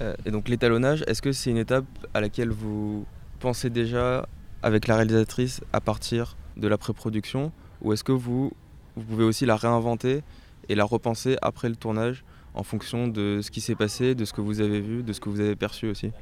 Euh, 0.00 0.14
et 0.24 0.30
donc, 0.30 0.48
l'étalonnage, 0.48 1.02
est-ce 1.08 1.20
que 1.20 1.32
c'est 1.32 1.50
une 1.50 1.56
étape 1.56 1.84
à 2.14 2.20
laquelle 2.20 2.50
vous 2.50 3.04
pensez 3.40 3.70
déjà 3.70 4.28
avec 4.62 4.86
la 4.86 4.96
réalisatrice 4.96 5.60
à 5.72 5.80
partir 5.80 6.36
de 6.56 6.68
la 6.68 6.78
pré-production 6.78 7.50
Ou 7.82 7.92
est-ce 7.92 8.04
que 8.04 8.12
vous, 8.12 8.52
vous 8.96 9.02
pouvez 9.02 9.24
aussi 9.24 9.44
la 9.44 9.56
réinventer 9.56 10.22
et 10.68 10.76
la 10.76 10.84
repenser 10.84 11.36
après 11.42 11.68
le 11.68 11.76
tournage 11.76 12.24
en 12.54 12.62
fonction 12.62 13.08
de 13.08 13.40
ce 13.42 13.50
qui 13.50 13.60
s'est 13.60 13.74
passé, 13.74 14.14
de 14.14 14.24
ce 14.24 14.32
que 14.32 14.40
vous 14.40 14.60
avez 14.60 14.80
vu, 14.80 15.02
de 15.02 15.12
ce 15.12 15.20
que 15.20 15.28
vous 15.28 15.40
avez 15.40 15.56
perçu 15.56 15.88
aussi? 15.88 16.12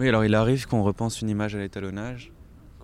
Oui, 0.00 0.08
alors 0.08 0.24
il 0.24 0.34
arrive 0.34 0.66
qu'on 0.66 0.82
repense 0.82 1.22
une 1.22 1.28
image 1.28 1.54
à 1.54 1.58
l'étalonnage 1.58 2.32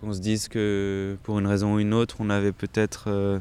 qu'on 0.04 0.12
se 0.12 0.20
dise 0.20 0.48
que 0.48 1.16
pour 1.22 1.38
une 1.38 1.46
raison 1.46 1.74
ou 1.74 1.80
une 1.80 1.94
autre, 1.94 2.16
on 2.20 2.30
avait 2.30 2.52
peut-être. 2.52 3.04
Euh, 3.08 3.40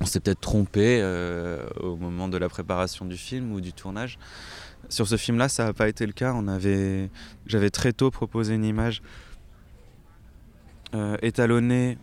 on 0.00 0.06
s'est 0.06 0.20
peut-être 0.20 0.40
trompé 0.40 1.00
euh, 1.00 1.66
au 1.80 1.96
moment 1.96 2.28
de 2.28 2.36
la 2.36 2.48
préparation 2.48 3.04
du 3.04 3.16
film 3.16 3.52
ou 3.52 3.60
du 3.60 3.72
tournage. 3.72 4.18
Sur 4.88 5.06
ce 5.08 5.16
film-là, 5.16 5.48
ça 5.48 5.64
n'a 5.64 5.72
pas 5.72 5.88
été 5.88 6.04
le 6.04 6.12
cas. 6.12 6.34
J'avais 7.46 7.70
très 7.70 7.92
tôt 7.92 8.10
proposé 8.10 8.54
une 8.54 8.64
image 8.64 9.02
euh, 10.94 11.16
étalonnée 11.22 11.96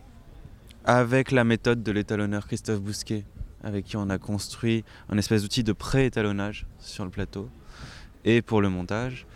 avec 0.85 1.31
la 1.31 1.43
méthode 1.43 1.83
de 1.83 1.91
l'étalonneur 1.91 2.47
Christophe 2.47 2.81
Bousquet, 2.81 3.23
avec 3.63 3.85
qui 3.85 3.97
on 3.97 4.09
a 4.09 4.17
construit 4.17 4.83
un 5.09 5.17
espèce 5.17 5.43
d'outil 5.43 5.63
de 5.63 5.73
pré-étalonnage 5.73 6.65
sur 6.79 7.03
le 7.03 7.11
plateau 7.11 7.49
et 8.25 8.41
pour 8.41 8.61
le 8.61 8.69
montage. 8.69 9.27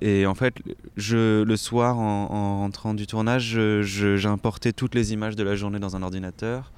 Et 0.00 0.26
en 0.26 0.34
fait, 0.34 0.54
le 0.96 1.56
soir, 1.56 1.98
en, 1.98 2.58
rentrant 2.58 2.94
du 2.94 3.06
tournage, 3.06 3.58
j'importais 3.82 4.72
toutes 4.72 4.94
les 4.94 5.12
images 5.12 5.36
de 5.36 5.42
la 5.42 5.54
journée 5.56 5.78
dans 5.78 5.96
un 5.96 6.02
ordinateur. 6.02 6.72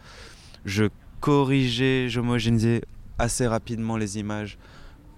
Je 0.65 0.87
corrigeais, 1.21 2.09
j'homogénéisais 2.09 2.83
assez 3.19 3.47
rapidement 3.47 3.97
les 3.97 4.19
images 4.19 4.59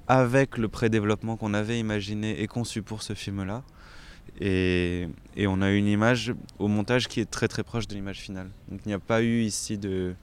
avec 0.09 0.59
le 0.59 0.69
pré-développement 0.69 1.37
qu'on 1.37 1.55
avait 1.55 1.79
imaginé 1.79 2.41
et 2.41 2.47
conçu 2.47 2.83
pour 2.83 3.03
ce 3.03 3.15
film-là. 3.15 3.63
Et, 4.41 5.09
et, 5.37 5.47
on 5.47 5.63
a 5.63 5.71
une 5.71 5.87
image 5.87 6.35
au 6.59 6.69
montage 6.69 7.09
qui 7.09 7.21
est 7.21 7.31
très 7.31 7.49
très 7.49 7.63
proche 7.63 7.89
de 7.89 7.95
l'image 7.95 8.21
finale. 8.21 8.51
Donc 8.69 8.81
il 8.85 8.89
n'y 8.89 8.95
a 8.95 8.99
pas 8.99 9.23
eu 9.23 9.41
ici 9.41 9.79
de, 9.79 10.15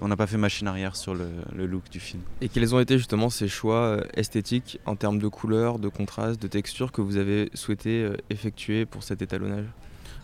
on 0.00 0.08
n'a 0.08 0.16
pas 0.16 0.26
fait 0.26 0.36
machine 0.36 0.66
arrière 0.66 0.96
sur 0.96 1.14
le, 1.14 1.66
look 1.66 1.88
du 1.90 2.00
film. 2.00 2.22
Et 2.40 2.48
quels 2.48 2.74
ont 2.74 2.80
été 2.80 2.98
justement 2.98 3.30
ces 3.30 3.48
choix 3.48 3.76
euh, 3.76 4.00
esthétiques 4.14 4.78
en 4.86 4.96
termes 4.96 5.18
de 5.18 5.28
couleurs, 5.28 5.78
de 5.78 5.88
contraste, 5.88 6.40
de 6.42 6.48
texture 6.48 6.92
que 6.92 7.00
vous 7.00 7.16
avez 7.16 7.50
souhaité 7.54 8.02
euh, 8.02 8.16
effectuer 8.30 8.86
pour 8.86 9.02
cet 9.02 9.22
étalonnage? 9.22 9.66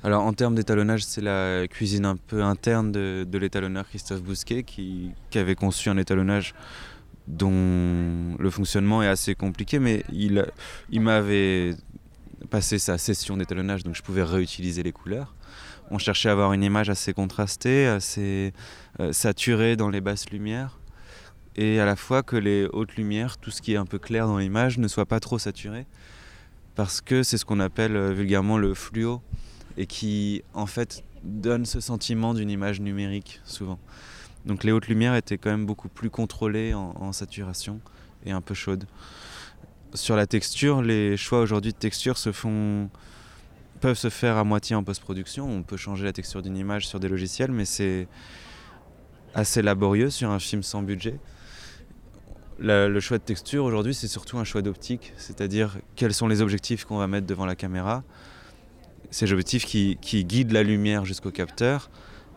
Alors 0.04 0.22
en 0.22 0.32
termes 0.32 0.54
d'étalonnage, 0.54 1.04
c'est 1.04 1.20
la 1.20 1.66
cuisine 1.66 2.04
un 2.04 2.16
peu 2.16 2.42
interne 2.42 2.92
de, 2.92 3.38
l'étalonneur 3.38 3.88
Christophe 3.88 4.22
Bousquet 4.22 4.62
qui, 4.62 5.10
avait 5.34 5.56
conçu 5.56 5.88
un 5.88 5.96
étalonnage 5.96 6.54
dont 7.26 8.36
le 8.38 8.50
fonctionnement 8.50 9.02
est 9.02 9.08
assez 9.08 9.34
compliqué, 9.34 9.80
mais 9.80 10.04
il, 10.12 10.46
il 10.90 11.00
m'avait 11.00 11.74
passé 12.48 12.78
sa 12.78 12.96
session 12.96 13.36
d'étalonnage, 13.36 13.82
donc 13.82 13.96
je 13.96 14.02
pouvais 14.02 14.22
réutiliser 14.22 14.84
les 14.84 14.92
couleurs 14.92 15.34
on 15.90 15.98
cherchait 15.98 16.28
à 16.28 16.32
avoir 16.32 16.52
une 16.52 16.62
image 16.62 16.90
assez 16.90 17.12
contrastée, 17.12 17.86
assez 17.86 18.52
euh, 19.00 19.12
saturée 19.12 19.76
dans 19.76 19.88
les 19.88 20.00
basses 20.00 20.30
lumières, 20.30 20.78
et 21.56 21.80
à 21.80 21.86
la 21.86 21.96
fois 21.96 22.22
que 22.22 22.36
les 22.36 22.66
hautes 22.72 22.94
lumières, 22.96 23.38
tout 23.38 23.50
ce 23.50 23.62
qui 23.62 23.74
est 23.74 23.76
un 23.76 23.86
peu 23.86 23.98
clair 23.98 24.26
dans 24.26 24.38
l'image, 24.38 24.78
ne 24.78 24.88
soit 24.88 25.06
pas 25.06 25.20
trop 25.20 25.38
saturé, 25.38 25.86
parce 26.74 27.00
que 27.00 27.22
c'est 27.22 27.38
ce 27.38 27.44
qu'on 27.44 27.60
appelle 27.60 27.96
euh, 27.96 28.12
vulgairement 28.12 28.58
le 28.58 28.74
fluo, 28.74 29.22
et 29.76 29.86
qui 29.86 30.42
en 30.54 30.66
fait 30.66 31.04
donne 31.22 31.64
ce 31.64 31.80
sentiment 31.80 32.34
d'une 32.34 32.50
image 32.50 32.80
numérique 32.80 33.40
souvent. 33.44 33.78
Donc 34.46 34.64
les 34.64 34.72
hautes 34.72 34.88
lumières 34.88 35.14
étaient 35.14 35.38
quand 35.38 35.50
même 35.50 35.66
beaucoup 35.66 35.88
plus 35.88 36.10
contrôlées 36.10 36.72
en 36.74 37.12
saturation 37.12 37.80
et 38.24 38.30
un 38.30 38.40
peu 38.40 38.54
chaudes. 38.54 38.86
Sur 39.94 40.16
la 40.16 40.26
texture, 40.26 40.82
les 40.82 41.16
choix 41.16 41.40
aujourd'hui 41.40 41.72
de 41.72 41.78
texture 41.78 42.18
se 42.18 42.30
font 42.30 42.90
peuvent 43.78 43.98
se 43.98 44.10
faire 44.10 44.36
à 44.36 44.44
moitié 44.44 44.76
en 44.76 44.84
post-production. 44.84 45.48
On 45.48 45.62
peut 45.62 45.76
changer 45.76 46.04
la 46.04 46.12
texture 46.12 46.42
d'une 46.42 46.56
image 46.56 46.86
sur 46.86 47.00
des 47.00 47.08
logiciels, 47.08 47.52
mais 47.52 47.64
c'est 47.64 48.08
assez 49.34 49.62
laborieux 49.62 50.10
sur 50.10 50.30
un 50.30 50.38
film 50.38 50.62
sans 50.62 50.82
budget. 50.82 51.18
le 52.58 53.00
choix 53.00 53.18
de 53.18 53.22
texture 53.22 53.64
aujourd'hui, 53.64 53.94
c'est 53.94 54.08
surtout 54.08 54.38
un 54.38 54.44
choix 54.44 54.62
d'optique, 54.62 55.12
c'est-à-dire 55.16 55.78
quels 55.96 56.14
sont 56.14 56.28
les 56.28 56.42
objectifs 56.42 56.84
qu'on 56.84 56.98
va 56.98 57.06
mettre 57.06 57.26
devant 57.26 57.46
la 57.46 57.54
caméra? 57.54 58.02
Ces 59.10 59.32
objectifs 59.32 59.64
qui, 59.64 59.96
qui 60.02 60.24
guident 60.24 60.52
la 60.52 60.62
lumière 60.62 61.04
jusqu'au 61.04 61.30
capteur 61.30 61.88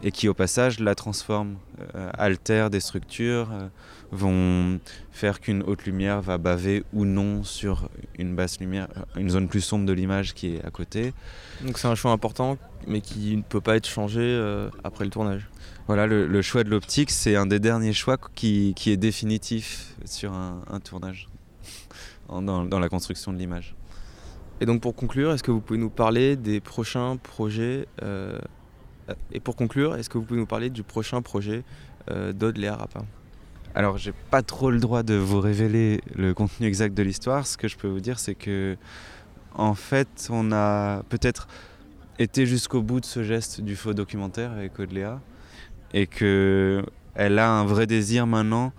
et 0.04 0.12
qui 0.12 0.27
au 0.27 0.34
passage 0.34 0.80
la 0.80 0.95
transforment, 0.95 1.58
euh, 1.95 2.10
altèrent 2.17 2.69
des 2.69 2.80
structures, 2.80 3.49
euh, 3.51 3.67
vont 4.12 4.80
faire 5.12 5.39
qu'une 5.39 5.63
haute 5.63 5.86
lumière 5.86 6.21
va 6.21 6.38
baver 6.38 6.84
ou 6.93 7.06
non 7.06 7.43
sur 7.43 7.89
une 8.17 8.36
basse 8.36 8.60
lumière, 8.60 8.88
une 9.15 9.30
zone 9.30 9.47
plus 9.47 9.62
sombre 9.62 9.86
de 9.86 9.93
l'image 9.93 10.34
qui 10.34 10.56
est 10.56 10.65
à 10.65 10.69
côté. 10.69 11.13
Donc 11.63 11.78
c'est 11.78 11.88
un 11.88 11.95
choix 11.95 12.12
important 12.12 12.58
mais 12.88 13.02
qui 13.02 13.38
ne 13.38 13.43
peut 13.43 13.62
pas 13.62 13.76
être 13.76 13.88
changé 13.88 14.21
euh, 14.21 14.69
après 14.84 15.06
le 15.06 15.12
tournage. 15.12 15.47
Voilà, 15.88 16.08
le, 16.08 16.41
choix 16.41 16.63
de 16.63 16.69
l'optique, 16.69 17.12
c'est 17.12 17.36
un 17.36 17.45
des 17.45 17.60
derniers 17.60 17.93
choix 17.93 18.17
qui, 18.34 18.74
qui 18.76 18.91
est 18.91 18.97
définitif 18.97 19.95
sur 20.06 20.34
un, 20.34 20.80
tournage, 20.84 21.28
dans, 22.30 22.63
dans 22.63 22.80
la 22.80 22.89
construction 22.89 23.34
de 23.34 23.38
l'image. 23.38 23.76
Et 24.62 24.65
donc 24.65 24.82
pour 24.82 24.95
conclure, 24.95 25.32
est-ce 25.32 25.43
que 25.43 25.52
vous 25.52 25.62
pouvez 25.62 25.80
nous 25.80 25.89
parler 25.89 26.36
des 26.38 26.60
prochains 26.60 27.17
projets 27.17 27.88
et 29.32 29.39
pour 29.39 29.56
conclure, 29.56 29.95
est-ce 29.95 30.10
que 30.10 30.17
vous 30.17 30.24
pouvez 30.24 30.39
nous 30.39 30.45
parler 30.45 30.69
du 30.69 30.84
prochain 30.84 31.21
projet 31.21 31.63
euh, 32.10 32.34
d'Aude 32.34 32.58
Léa 32.58 32.76
Rapin? 32.76 33.06
Alors, 33.73 33.97
j'ai 33.97 34.13
pas 34.29 34.41
trop 34.41 34.69
le 34.69 34.79
droit 34.79 35.03
de 35.03 35.13
vous 35.13 35.39
révéler 35.39 36.01
le 36.15 36.34
contenu 36.34 36.67
exact 36.67 36.93
de 36.93 37.03
l'histoire. 37.03 37.47
Ce 37.47 37.57
que 37.57 37.67
je 37.67 37.77
peux 37.77 37.88
vous 37.88 38.01
dire, 38.01 38.19
c'est 38.19 38.36
que, 38.36 38.77
en 39.53 39.73
fait, 39.75 40.27
on 40.29 40.51
a 40.51 41.03
peut-être 41.03 41.47
été 42.19 42.45
jusqu'au 42.45 42.81
bout 42.81 42.99
de 42.99 43.05
ce 43.05 43.23
geste 43.23 43.62
du 43.62 43.75
faux 43.75 43.93
documentaire 43.93 44.51
avec 44.51 44.77
Aude 44.79 44.91
Léa 44.91 45.21
et 45.93 46.07
que 46.07 46.84
elle 47.15 47.39
a 47.39 47.49
un 47.49 47.65
vrai 47.65 47.88
désir 47.88 48.27
maintenant 48.27 48.73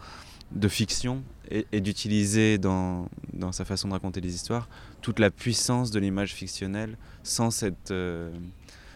de 0.53 0.69
fiction 0.69 1.23
et, 1.51 1.81
d'utiliser 1.81 2.57
dans, 2.59 3.09
dans, 3.33 3.53
sa 3.53 3.65
façon 3.65 3.89
de 3.89 3.93
raconter 3.93 4.21
les 4.21 4.35
histoires 4.35 4.69
toute 5.03 5.19
la 5.19 5.31
puissance 5.31 5.91
de 5.91 5.99
l'image 5.99 6.33
fictionnelle 6.33 6.97
sans 7.23 7.51
cette 7.51 7.91
euh, 7.91 8.31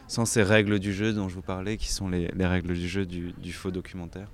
sans 0.08 0.24
ces 0.24 0.42
règles 0.42 0.78
du 0.78 0.92
jeu 0.92 1.12
dont 1.12 1.28
je 1.28 1.34
vous 1.34 1.42
parlais, 1.42 1.76
qui 1.76 1.92
sont 1.92 2.08
les, 2.08 2.28
règles 2.38 2.74
du 2.74 2.88
jeu 2.88 3.06
du, 3.06 3.52
faux 3.52 3.70
documentaire. 3.70 4.28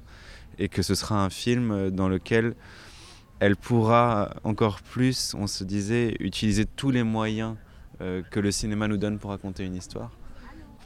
Et 0.59 0.69
que 0.69 0.83
ce 0.83 0.95
sera 0.95 1.25
un 1.25 1.31
film 1.31 1.91
dans 1.91 2.09
lequel 2.09 2.55
elle 3.43 3.57
pourra 3.57 4.31
encore 4.45 4.81
plus, 4.83 5.35
on 5.35 5.49
se 5.49 5.65
disait, 5.65 6.15
utiliser 6.21 6.65
tous 6.65 6.93
les 6.93 7.03
moyens 7.03 7.57
euh, 8.01 8.23
que 8.31 8.38
le 8.38 8.53
cinéma 8.53 8.87
nous 8.87 8.99
donne 8.99 9.19
pour 9.19 9.31
raconter 9.31 9.65
une 9.65 9.75
histoire, 9.75 10.12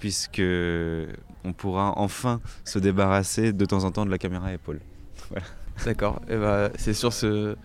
puisque 0.00 0.42
on 1.44 1.52
pourra 1.52 1.92
enfin 1.98 2.40
se 2.64 2.78
débarrasser 2.78 3.52
de 3.52 3.64
temps 3.66 3.84
en 3.84 3.90
temps 3.90 4.06
de 4.06 4.10
la 4.10 4.16
caméra 4.16 4.46
à 4.46 4.52
épaule. 4.54 4.80
D'accord, 5.84 6.22
et 6.28 6.32
eh 6.32 6.36
ben, 6.38 6.70
c'est 6.76 6.94
sur 6.94 7.12
ce 7.12 7.56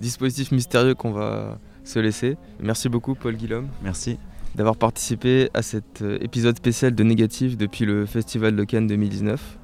dispositif 0.00 0.50
mystérieux 0.50 0.94
qu'on 0.94 1.12
va 1.12 1.58
se 1.84 1.98
laisser. 1.98 2.38
Merci 2.58 2.88
beaucoup 2.88 3.14
Paul 3.14 3.36
Guillaume. 3.36 3.68
Merci 3.82 4.18
d'avoir 4.54 4.76
participé 4.76 5.50
à 5.52 5.60
cet 5.60 6.00
euh, 6.00 6.16
épisode 6.22 6.56
spécial 6.56 6.94
de 6.94 7.04
Négatif 7.04 7.58
depuis 7.58 7.84
le 7.84 8.06
Festival 8.06 8.56
de 8.56 8.64
Cannes 8.64 8.86
2019. 8.86 9.58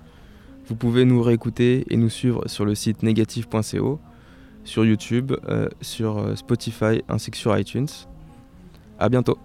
Vous 0.67 0.77
pouvez 0.77 1.05
nous 1.05 1.23
réécouter 1.23 1.85
et 1.91 1.97
nous 1.97 2.09
suivre 2.09 2.49
sur 2.49 2.65
le 2.65 2.75
site 2.75 3.03
négatif.co, 3.03 4.01
sur 4.65 4.85
YouTube, 4.85 5.33
euh, 5.49 5.69
sur 5.83 6.19
euh, 6.19 6.35
Spotify 6.37 7.03
ainsi 7.09 7.31
que 7.31 7.37
sur 7.37 7.57
iTunes. 7.57 7.89
A 8.99 9.09
bientôt 9.09 9.39